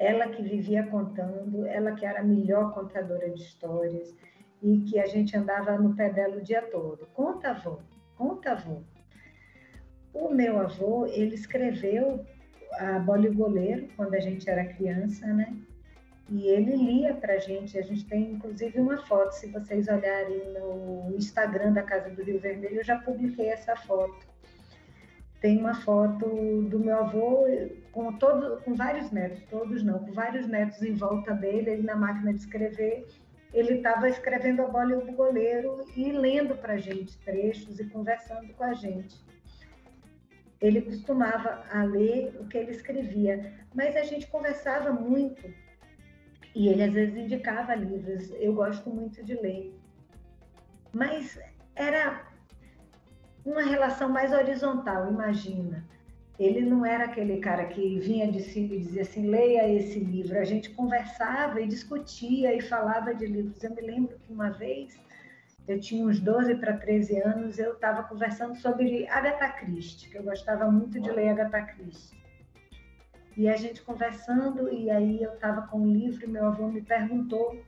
Ela 0.00 0.28
que 0.28 0.42
vivia 0.42 0.86
contando, 0.86 1.66
ela 1.66 1.92
que 1.92 2.06
era 2.06 2.20
a 2.20 2.24
melhor 2.24 2.72
contadora 2.72 3.28
de 3.30 3.42
histórias 3.42 4.14
e 4.62 4.78
que 4.80 4.98
a 4.98 5.06
gente 5.06 5.36
andava 5.36 5.76
no 5.78 5.94
pé 5.94 6.10
dela 6.10 6.36
o 6.36 6.42
dia 6.42 6.62
todo. 6.62 7.06
Conta, 7.12 7.50
avô, 7.50 7.80
conta, 8.16 8.52
avô. 8.52 8.82
O 10.14 10.30
meu 10.30 10.58
avô, 10.58 11.06
ele 11.06 11.34
escreveu 11.34 12.24
a 12.78 12.98
Bola 12.98 13.26
e 13.26 13.30
Goleiro 13.30 13.88
quando 13.96 14.14
a 14.14 14.20
gente 14.20 14.48
era 14.48 14.64
criança, 14.64 15.26
né? 15.26 15.54
E 16.30 16.48
ele 16.48 16.76
lia 16.76 17.14
para 17.14 17.34
a 17.34 17.38
gente. 17.38 17.78
A 17.78 17.82
gente 17.82 18.04
tem 18.06 18.32
inclusive 18.32 18.80
uma 18.80 18.98
foto. 18.98 19.32
Se 19.32 19.46
vocês 19.48 19.88
olharem 19.88 20.52
no 20.52 21.14
Instagram 21.16 21.72
da 21.72 21.82
Casa 21.82 22.10
do 22.10 22.22
Rio 22.22 22.40
Vermelho, 22.40 22.76
eu 22.76 22.84
já 22.84 22.98
publiquei 22.98 23.48
essa 23.48 23.76
foto. 23.76 24.26
Tem 25.40 25.58
uma 25.58 25.74
foto 25.74 26.62
do 26.62 26.78
meu 26.78 26.96
avô 26.98 27.44
com 27.92 28.14
todo, 28.14 28.62
com 28.62 28.74
vários 28.74 29.10
netos, 29.10 29.42
todos 29.50 29.82
não, 29.82 29.98
com 29.98 30.12
vários 30.12 30.46
netos 30.48 30.80
em 30.82 30.94
volta 30.94 31.34
dele, 31.34 31.70
ele 31.70 31.82
na 31.82 31.94
máquina 31.94 32.32
de 32.32 32.40
escrever. 32.40 33.06
Ele 33.52 33.74
estava 33.74 34.08
escrevendo 34.08 34.62
a 34.62 34.66
bola 34.66 34.92
e 34.92 34.94
o 34.94 35.12
goleiro 35.12 35.84
e 35.94 36.10
lendo 36.10 36.56
para 36.56 36.74
a 36.74 36.78
gente 36.78 37.18
trechos 37.18 37.78
e 37.78 37.84
conversando 37.84 38.52
com 38.54 38.64
a 38.64 38.72
gente 38.72 39.22
ele 40.60 40.80
costumava 40.80 41.62
a 41.70 41.84
ler 41.84 42.34
o 42.40 42.46
que 42.46 42.56
ele 42.56 42.70
escrevia, 42.70 43.52
mas 43.74 43.94
a 43.96 44.02
gente 44.02 44.26
conversava 44.28 44.92
muito 44.92 45.52
e 46.54 46.68
ele 46.68 46.82
às 46.82 46.92
vezes 46.92 47.16
indicava 47.16 47.74
livros. 47.74 48.30
Eu 48.38 48.54
gosto 48.54 48.88
muito 48.90 49.24
de 49.24 49.34
ler, 49.34 49.74
mas 50.92 51.38
era 51.74 52.24
uma 53.44 53.62
relação 53.62 54.08
mais 54.08 54.32
horizontal, 54.32 55.10
imagina. 55.10 55.84
Ele 56.38 56.62
não 56.62 56.84
era 56.84 57.04
aquele 57.04 57.38
cara 57.38 57.64
que 57.66 57.98
vinha 58.00 58.30
de 58.30 58.40
si 58.42 58.60
e 58.60 58.78
dizia 58.78 59.02
assim, 59.02 59.28
leia 59.28 59.68
esse 59.68 60.00
livro. 60.00 60.38
A 60.38 60.44
gente 60.44 60.70
conversava 60.70 61.60
e 61.60 61.66
discutia 61.66 62.52
e 62.54 62.60
falava 62.60 63.14
de 63.14 63.26
livros. 63.26 63.62
Eu 63.62 63.74
me 63.74 63.82
lembro 63.82 64.18
que 64.18 64.32
uma 64.32 64.50
vez 64.50 64.98
eu 65.66 65.80
tinha 65.80 66.04
uns 66.04 66.20
12 66.20 66.56
para 66.56 66.76
13 66.76 67.20
anos, 67.22 67.58
eu 67.58 67.72
estava 67.74 68.02
conversando 68.02 68.54
sobre 68.56 69.06
Agatha 69.08 69.48
Christie, 69.48 70.10
que 70.10 70.18
eu 70.18 70.22
gostava 70.22 70.70
muito 70.70 71.00
de 71.00 71.10
ler 71.10 71.30
Agatha 71.30 71.62
Christie. 71.62 72.23
E 73.36 73.48
a 73.48 73.56
gente 73.56 73.82
conversando, 73.82 74.72
e 74.72 74.90
aí 74.90 75.22
eu 75.22 75.34
estava 75.34 75.62
com 75.62 75.80
o 75.80 75.92
livro, 75.92 76.24
e 76.24 76.28
meu 76.28 76.46
avô 76.46 76.68
me 76.68 76.80
perguntou 76.80 77.60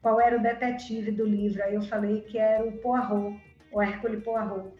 qual 0.00 0.20
era 0.20 0.36
o 0.36 0.42
detetive 0.42 1.10
do 1.10 1.24
livro. 1.24 1.62
Aí 1.62 1.74
eu 1.74 1.82
falei 1.82 2.22
que 2.22 2.38
era 2.38 2.64
o 2.64 2.72
Poirot, 2.78 3.38
o 3.72 3.82
Hercule 3.82 4.20
Poirot. 4.20 4.70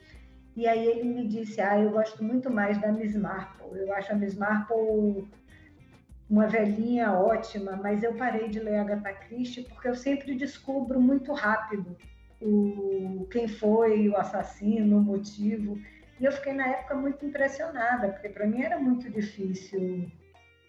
E 0.57 0.67
aí 0.67 0.87
ele 0.87 1.05
me 1.05 1.27
disse, 1.27 1.61
ah, 1.61 1.79
eu 1.79 1.91
gosto 1.91 2.25
muito 2.25 2.51
mais 2.51 2.81
da 2.81 2.91
Miss 2.91 3.15
Marple. 3.15 3.79
Eu 3.79 3.93
acho 3.93 4.13
a 4.13 4.17
Miss 4.17 4.35
Marple 4.35 5.29
uma 6.29 6.47
velhinha 6.47 7.13
ótima, 7.13 7.77
mas 7.77 8.03
eu 8.03 8.15
parei 8.15 8.49
de 8.49 8.61
ler 8.61 8.79
Agatha 8.79 9.13
Christie 9.13 9.65
porque 9.65 9.89
eu 9.89 9.95
sempre 9.95 10.35
descubro 10.35 11.01
muito 11.01 11.33
rápido 11.33 11.97
o 12.41 13.27
quem 13.31 13.49
foi 13.49 14.09
o 14.09 14.17
assassino, 14.17 14.99
o 14.99 15.03
motivo. 15.03 15.79
E 16.21 16.25
eu 16.25 16.33
fiquei 16.33 16.53
na 16.53 16.67
época 16.67 16.95
muito 16.97 17.25
impressionada, 17.25 18.09
porque 18.09 18.29
para 18.29 18.47
mim 18.47 18.63
era 18.63 18.79
muito 18.79 19.09
difícil 19.11 20.11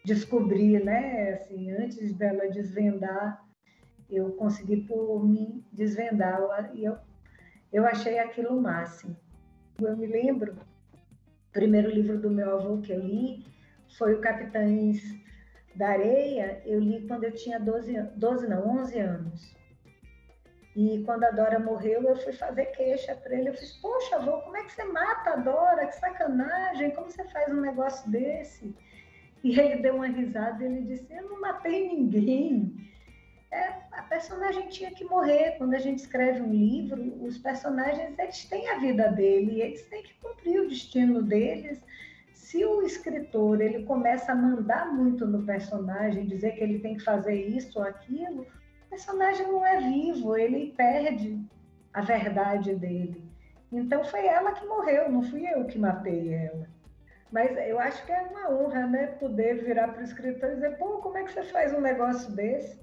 descobrir, 0.05 0.83
né? 0.83 1.33
Assim, 1.33 1.71
antes 1.71 2.13
dela 2.13 2.49
desvendar, 2.49 3.43
eu 4.09 4.31
consegui 4.33 4.77
por 4.77 5.25
mim 5.27 5.63
desvendar 5.71 6.71
e 6.73 6.85
eu 6.85 6.97
eu 7.71 7.85
achei 7.85 8.17
aquilo 8.17 8.57
o 8.57 8.61
máximo. 8.61 9.15
Eu 9.79 9.95
me 9.95 10.07
lembro, 10.07 10.53
o 10.53 11.51
primeiro 11.53 11.89
livro 11.89 12.19
do 12.19 12.29
meu 12.29 12.55
avô 12.55 12.81
que 12.81 12.91
eu 12.91 12.99
li 12.99 13.45
foi 13.97 14.15
o 14.15 14.21
Capitães 14.21 14.99
da 15.75 15.89
Areia, 15.89 16.61
eu 16.65 16.79
li 16.79 17.07
quando 17.07 17.25
eu 17.25 17.31
tinha 17.31 17.59
12, 17.59 17.93
12 18.15 18.47
não, 18.47 18.81
11 18.81 18.99
anos. 18.99 19.55
E 20.81 21.03
quando 21.03 21.25
a 21.25 21.31
Dora 21.31 21.59
morreu, 21.59 22.03
eu 22.03 22.15
fui 22.15 22.31
fazer 22.31 22.67
queixa 22.67 23.13
para 23.13 23.35
ele. 23.35 23.49
Eu 23.49 23.53
fiz, 23.53 23.73
poxa, 23.73 24.15
avô, 24.15 24.37
como 24.43 24.55
é 24.55 24.63
que 24.63 24.71
você 24.71 24.85
mata 24.85 25.31
a 25.31 25.35
Dora? 25.35 25.85
Que 25.87 25.95
sacanagem, 25.97 26.91
como 26.91 27.11
você 27.11 27.25
faz 27.25 27.51
um 27.51 27.59
negócio 27.59 28.09
desse? 28.09 28.73
E 29.43 29.59
ele 29.59 29.81
deu 29.81 29.95
uma 29.95 30.07
risada 30.07 30.63
e 30.63 30.67
ele 30.67 30.81
disse, 30.83 31.13
eu 31.13 31.31
não 31.31 31.41
matei 31.41 31.85
ninguém. 31.85 32.89
É, 33.51 33.73
a 33.91 34.03
personagem 34.03 34.69
tinha 34.69 34.89
que 34.91 35.03
morrer. 35.03 35.57
Quando 35.57 35.73
a 35.73 35.79
gente 35.79 35.99
escreve 35.99 36.41
um 36.41 36.53
livro, 36.53 37.25
os 37.25 37.37
personagens 37.37 38.17
eles 38.17 38.45
têm 38.45 38.69
a 38.69 38.77
vida 38.77 39.09
dele, 39.09 39.61
eles 39.61 39.81
têm 39.89 40.01
que 40.01 40.13
cumprir 40.21 40.61
o 40.61 40.69
destino 40.69 41.21
deles. 41.21 41.81
Se 42.33 42.63
o 42.63 42.83
escritor 42.83 43.59
ele 43.59 43.83
começa 43.83 44.31
a 44.31 44.35
mandar 44.35 44.93
muito 44.93 45.27
no 45.27 45.43
personagem, 45.43 46.25
dizer 46.25 46.51
que 46.51 46.63
ele 46.63 46.79
tem 46.79 46.95
que 46.95 47.03
fazer 47.03 47.35
isso 47.35 47.79
ou 47.79 47.85
aquilo, 47.85 48.47
o 48.89 48.97
personagem 48.99 49.47
não 49.47 49.63
é 49.63 49.79
vivo, 49.79 50.35
ele 50.35 50.73
perde 50.75 51.39
a 51.93 52.01
verdade 52.01 52.73
dele. 52.75 53.23
Então 53.71 54.03
foi 54.03 54.25
ela 54.25 54.51
que 54.51 54.65
morreu, 54.65 55.11
não 55.11 55.21
fui 55.21 55.45
eu 55.45 55.65
que 55.65 55.77
matei 55.77 56.33
ela. 56.33 56.67
Mas 57.31 57.55
eu 57.55 57.79
acho 57.79 58.03
que 58.03 58.11
é 58.11 58.19
uma 58.23 58.49
honra, 58.49 58.87
né, 58.87 59.07
poder 59.19 59.63
virar 59.63 59.89
para 59.89 60.01
o 60.01 60.03
escritor 60.03 60.49
e 60.49 60.55
dizer, 60.55 60.77
pô, 60.79 60.97
como 60.97 61.17
é 61.19 61.23
que 61.23 61.31
você 61.31 61.43
faz 61.43 61.71
um 61.71 61.79
negócio 61.79 62.31
desse? 62.31 62.79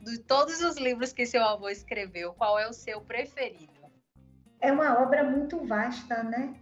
De 0.00 0.20
todos 0.20 0.62
os 0.62 0.76
livros 0.76 1.12
que 1.12 1.26
seu 1.26 1.42
avô 1.42 1.68
escreveu, 1.68 2.32
qual 2.32 2.56
é 2.56 2.68
o 2.68 2.72
seu 2.72 3.00
preferido? 3.00 3.72
É 4.60 4.70
uma 4.70 5.02
obra 5.02 5.24
muito 5.24 5.66
vasta, 5.66 6.22
né? 6.22 6.54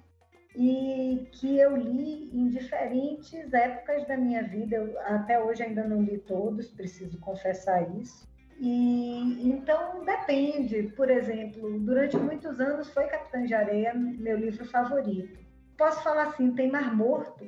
E 0.57 1.29
que 1.33 1.59
eu 1.59 1.77
li 1.77 2.31
em 2.33 2.49
diferentes 2.49 3.53
épocas 3.53 4.09
da 4.09 4.17
minha 4.17 4.43
vida. 4.43 4.77
Eu, 4.77 4.99
até 5.01 5.39
hoje 5.39 5.63
ainda 5.63 5.85
não 5.85 6.03
li 6.03 6.17
todos, 6.17 6.71
preciso 6.71 7.21
confessar 7.21 7.83
isso. 7.99 8.27
E 8.59 9.49
então 9.49 10.05
depende. 10.05 10.85
Por 10.97 11.09
exemplo, 11.09 11.79
durante 11.81 12.17
muitos 12.17 12.59
anos 12.61 12.91
foi 12.91 13.05
Capitã 13.07 13.45
de 13.45 13.55
Areia 13.55 13.95
meu 13.95 14.37
livro 14.37 14.65
favorito. 14.65 15.39
Posso 15.77 16.03
falar 16.03 16.29
assim, 16.29 16.53
tem 16.53 16.71
Mar 16.71 16.95
Morto, 16.95 17.47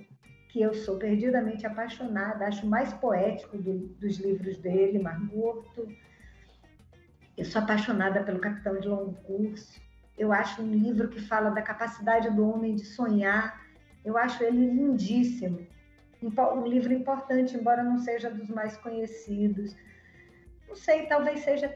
que 0.49 0.63
eu 0.63 0.73
sou 0.73 0.99
perdidamente 0.99 1.67
apaixonada, 1.67 2.47
acho 2.47 2.65
mais 2.65 2.93
poético 2.95 3.59
do, 3.59 3.89
dos 4.01 4.19
livros 4.19 4.57
dele, 4.59 5.01
Mar 5.01 5.19
Morto. 5.21 5.89
Eu 7.37 7.45
sou 7.45 7.61
apaixonada 7.61 8.23
pelo 8.23 8.39
Capitão 8.39 8.79
de 8.79 8.87
Longo 8.87 9.15
Curso. 9.23 9.81
Eu 10.17 10.33
acho 10.33 10.63
um 10.63 10.71
livro 10.71 11.09
que 11.09 11.21
fala 11.21 11.51
da 11.51 11.63
capacidade 11.63 12.31
do 12.31 12.49
homem 12.49 12.77
de 12.77 12.85
sonhar. 12.85 13.61
Eu 14.05 14.17
acho 14.17 14.45
ele 14.45 14.65
lindíssimo. 14.65 15.67
Um 16.23 16.67
livro 16.67 16.93
importante, 16.93 17.57
embora 17.57 17.83
não 17.83 17.99
seja 17.99 18.31
dos 18.31 18.49
mais 18.49 18.77
conhecidos 18.77 19.75
não 20.71 20.77
sei, 20.77 21.07
talvez 21.07 21.41
seja 21.41 21.69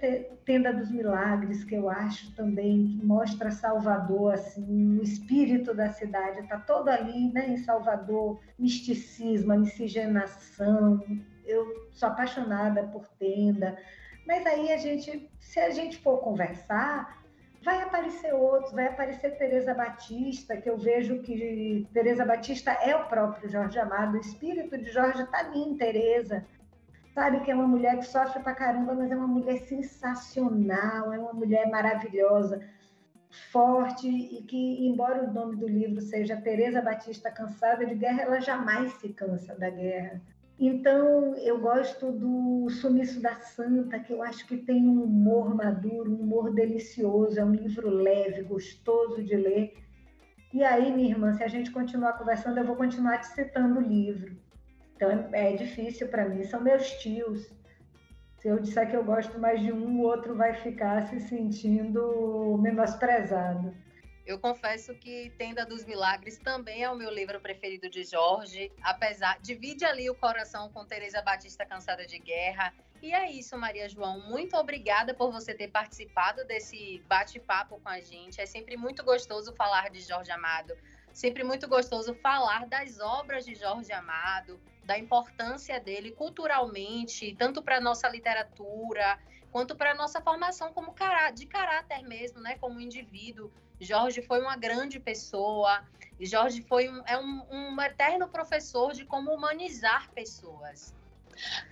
Tenda 0.45 0.73
dos 0.73 0.89
Milagres, 0.89 1.65
que 1.65 1.75
eu 1.75 1.91
acho 1.91 2.33
também, 2.37 2.87
que 2.87 3.05
mostra 3.05 3.51
Salvador, 3.51 4.35
assim, 4.35 4.99
o 5.01 5.03
espírito 5.03 5.75
da 5.75 5.91
cidade, 5.91 6.39
está 6.39 6.61
todo 6.61 6.89
ali, 6.89 7.33
né, 7.33 7.49
em 7.49 7.57
Salvador, 7.57 8.41
misticismo, 8.57 9.53
a 9.53 9.57
miscigenação. 9.57 11.05
Eu 11.45 11.89
sou 11.91 12.09
apaixonada 12.09 12.85
por 12.85 13.09
Tenda, 13.19 13.77
mas 14.25 14.47
aí 14.47 14.73
a 14.73 14.77
gente, 14.77 15.29
se 15.41 15.59
a 15.59 15.71
gente 15.71 15.99
for 15.99 16.19
conversar, 16.19 17.21
vai 17.65 17.83
aparecer 17.83 18.33
outros, 18.33 18.73
vai 18.73 18.87
aparecer 18.87 19.37
Teresa 19.37 19.75
Batista, 19.75 20.57
que 20.57 20.71
eu 20.71 20.79
vejo 20.79 21.21
que 21.21 21.85
Teresa 21.93 22.25
Batista 22.25 22.71
é 22.71 22.95
o 22.95 23.07
próprio 23.07 23.51
Jorge 23.51 23.77
Amado, 23.77 24.17
o 24.17 24.21
espírito 24.21 24.79
de 24.79 24.89
Jorge 24.93 25.21
está 25.21 25.39
ali 25.39 25.59
em 25.59 25.77
Teresa, 25.77 26.47
sabe 27.15 27.41
que 27.41 27.51
é 27.51 27.55
uma 27.55 27.69
mulher 27.69 27.99
que 27.99 28.07
sofre 28.07 28.43
pra 28.43 28.55
caramba, 28.55 28.93
mas 28.93 29.11
é 29.11 29.17
uma 29.17 29.29
mulher 29.29 29.59
sensacional, 29.61 31.13
é 31.13 31.19
uma 31.19 31.33
mulher 31.33 31.71
maravilhosa, 31.71 32.61
forte 33.53 34.09
e 34.09 34.43
que, 34.43 34.87
embora 34.87 35.25
o 35.25 35.33
nome 35.33 35.57
do 35.57 35.69
livro 35.69 36.01
seja 36.01 36.37
Teresa 36.37 36.83
Batista 36.83 37.31
Cansada 37.31 37.87
de 37.87 37.95
Guerra, 37.95 38.23
ela 38.23 38.41
jamais 38.41 38.93
se 38.95 39.09
cansa 39.11 39.55
da 39.55 39.71
guerra. 39.71 40.21
Então, 40.59 41.35
eu 41.37 41.61
gosto 41.61 42.13
do 42.13 42.69
Sumiço 42.71 43.21
da 43.21 43.35
Santa, 43.35 43.99
que 43.99 44.13
eu 44.13 44.23
acho 44.23 44.47
que 44.47 44.57
tem 44.57 44.87
um 44.87 45.03
humor 45.03 45.55
maduro, 45.55 46.13
um 46.13 46.21
humor 46.21 46.53
delicioso, 46.53 47.39
é 47.39 47.45
um 47.45 47.53
livro 47.53 47.89
leve, 47.89 48.43
gostoso 48.43 49.23
de 49.23 49.37
ler. 49.37 49.75
E 50.53 50.63
aí, 50.63 50.93
minha 50.93 51.11
irmã, 51.11 51.33
se 51.33 51.43
a 51.43 51.49
gente 51.49 51.73
continuar 51.73 52.13
conversando, 52.13 52.59
eu 52.59 52.65
vou 52.65 52.77
continuar 52.77 53.19
te 53.19 53.27
citando 53.27 53.81
o 53.81 53.83
livro. 53.83 54.37
Então 54.97 55.11
é, 55.33 55.53
é 55.53 55.57
difícil 55.57 56.09
para 56.09 56.29
mim. 56.29 56.45
São 56.45 56.61
meus 56.61 56.91
tios. 57.03 57.53
Se 58.39 58.49
eu 58.49 58.59
disser 58.59 58.91
que 58.91 58.97
eu 58.97 59.05
gosto 59.05 59.39
mais 59.39 59.61
de 59.61 59.73
um, 59.73 60.01
o 60.01 60.03
outro 60.03 60.37
vai 60.37 60.55
ficar 60.55 61.07
se 61.09 61.19
sentindo 61.21 62.59
menosprezado. 62.61 63.75
Eu 64.27 64.39
confesso 64.39 64.95
que 64.95 65.31
Tenda 65.37 65.67
dos 65.67 65.85
Milagres 65.85 66.39
também 66.39 66.83
é 66.83 66.91
o 66.91 66.97
meu 66.97 67.11
livro 67.11 67.39
preferido 67.41 67.91
de 67.91 68.05
Jorge, 68.05 68.73
apesar 68.83 69.39
divide 69.43 69.85
ali 69.85 70.09
o 70.09 70.15
coração 70.15 70.71
com 70.71 70.83
Teresa 70.85 71.21
Batista 71.21 71.67
Cansada 71.67 72.07
de 72.07 72.19
Guerra. 72.19 72.73
E 73.03 73.13
é 73.13 73.31
isso, 73.31 73.57
Maria 73.59 73.87
João. 73.87 74.21
Muito 74.21 74.57
obrigada 74.57 75.13
por 75.13 75.31
você 75.31 75.53
ter 75.53 75.69
participado 75.69 76.43
desse 76.47 77.03
bate-papo 77.07 77.79
com 77.83 77.89
a 77.91 78.01
gente. 78.01 78.41
É 78.41 78.47
sempre 78.47 78.79
muito 78.79 79.05
gostoso 79.05 79.55
falar 79.55 79.91
de 79.91 80.01
Jorge 80.01 80.31
Amado. 80.31 80.75
Sempre 81.13 81.45
muito 81.45 81.69
gostoso 81.69 82.15
falar 82.15 82.67
das 82.67 82.99
obras 82.99 83.45
de 83.45 83.55
Jorge 83.55 83.93
Amado, 83.93 84.59
da 84.85 84.99
importância 84.99 85.81
dele 85.81 86.13
culturalmente, 86.13 87.35
tanto 87.37 87.63
para 87.63 87.79
a 87.79 87.81
nossa 87.81 88.09
literatura, 88.09 89.19
quanto 89.51 89.77
para 89.77 89.93
a 89.93 89.95
nossa 89.95 90.21
formação 90.21 90.73
como 90.73 90.93
cará 90.93 91.31
de 91.31 91.47
caráter 91.47 92.03
mesmo, 92.03 92.41
né, 92.41 92.57
como 92.61 92.81
indivíduo. 92.81 93.51
Jorge 93.81 94.23
foi 94.23 94.41
uma 94.41 94.57
grande 94.57 94.99
pessoa, 95.01 95.85
Jorge 96.21 96.63
foi 96.63 96.89
um, 96.89 97.03
é 97.07 97.19
um, 97.19 97.43
um 97.51 97.81
eterno 97.81 98.29
professor 98.29 98.93
de 98.93 99.05
como 99.05 99.33
humanizar 99.33 100.11
pessoas. 100.13 100.95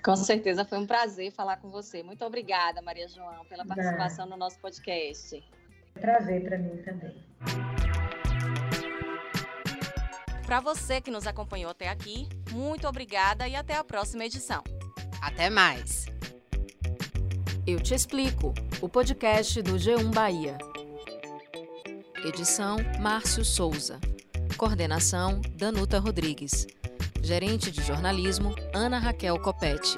Com 0.05 0.17
certeza, 0.17 0.65
foi 0.65 0.79
um 0.79 0.87
prazer 0.87 1.31
falar 1.31 1.57
com 1.59 1.71
você. 1.71 2.03
Muito 2.03 2.25
obrigada, 2.25 2.83
Maria 2.83 3.09
João, 3.09 3.45
pela 3.47 3.65
participação 3.65 4.27
no 4.27 4.37
nosso 4.37 4.59
podcast. 4.59 5.43
Prazer 5.95 6.43
para 6.45 6.59
mim 6.59 6.83
também. 6.83 7.25
Para 10.53 10.61
você 10.61 11.01
que 11.01 11.11
nos 11.11 11.27
acompanhou 11.27 11.71
até 11.71 11.89
aqui, 11.89 12.29
muito 12.51 12.87
obrigada 12.87 13.49
e 13.49 13.57
até 13.57 13.75
a 13.75 13.83
próxima 13.83 14.27
edição. 14.27 14.63
Até 15.19 15.49
mais. 15.49 16.05
Eu 17.67 17.81
te 17.81 17.95
explico. 17.95 18.53
O 18.83 18.87
podcast 18.87 19.63
do 19.63 19.77
G1 19.77 20.13
Bahia. 20.13 20.59
Edição 22.23 22.77
Márcio 23.01 23.47
Souza. 23.47 23.99
Coordenação 24.59 25.41
Danuta 25.55 25.99
Rodrigues. 25.99 26.67
Gerente 27.23 27.71
de 27.71 27.83
jornalismo 27.83 28.55
Ana 28.75 28.99
Raquel 28.99 29.41
Copete. 29.41 29.97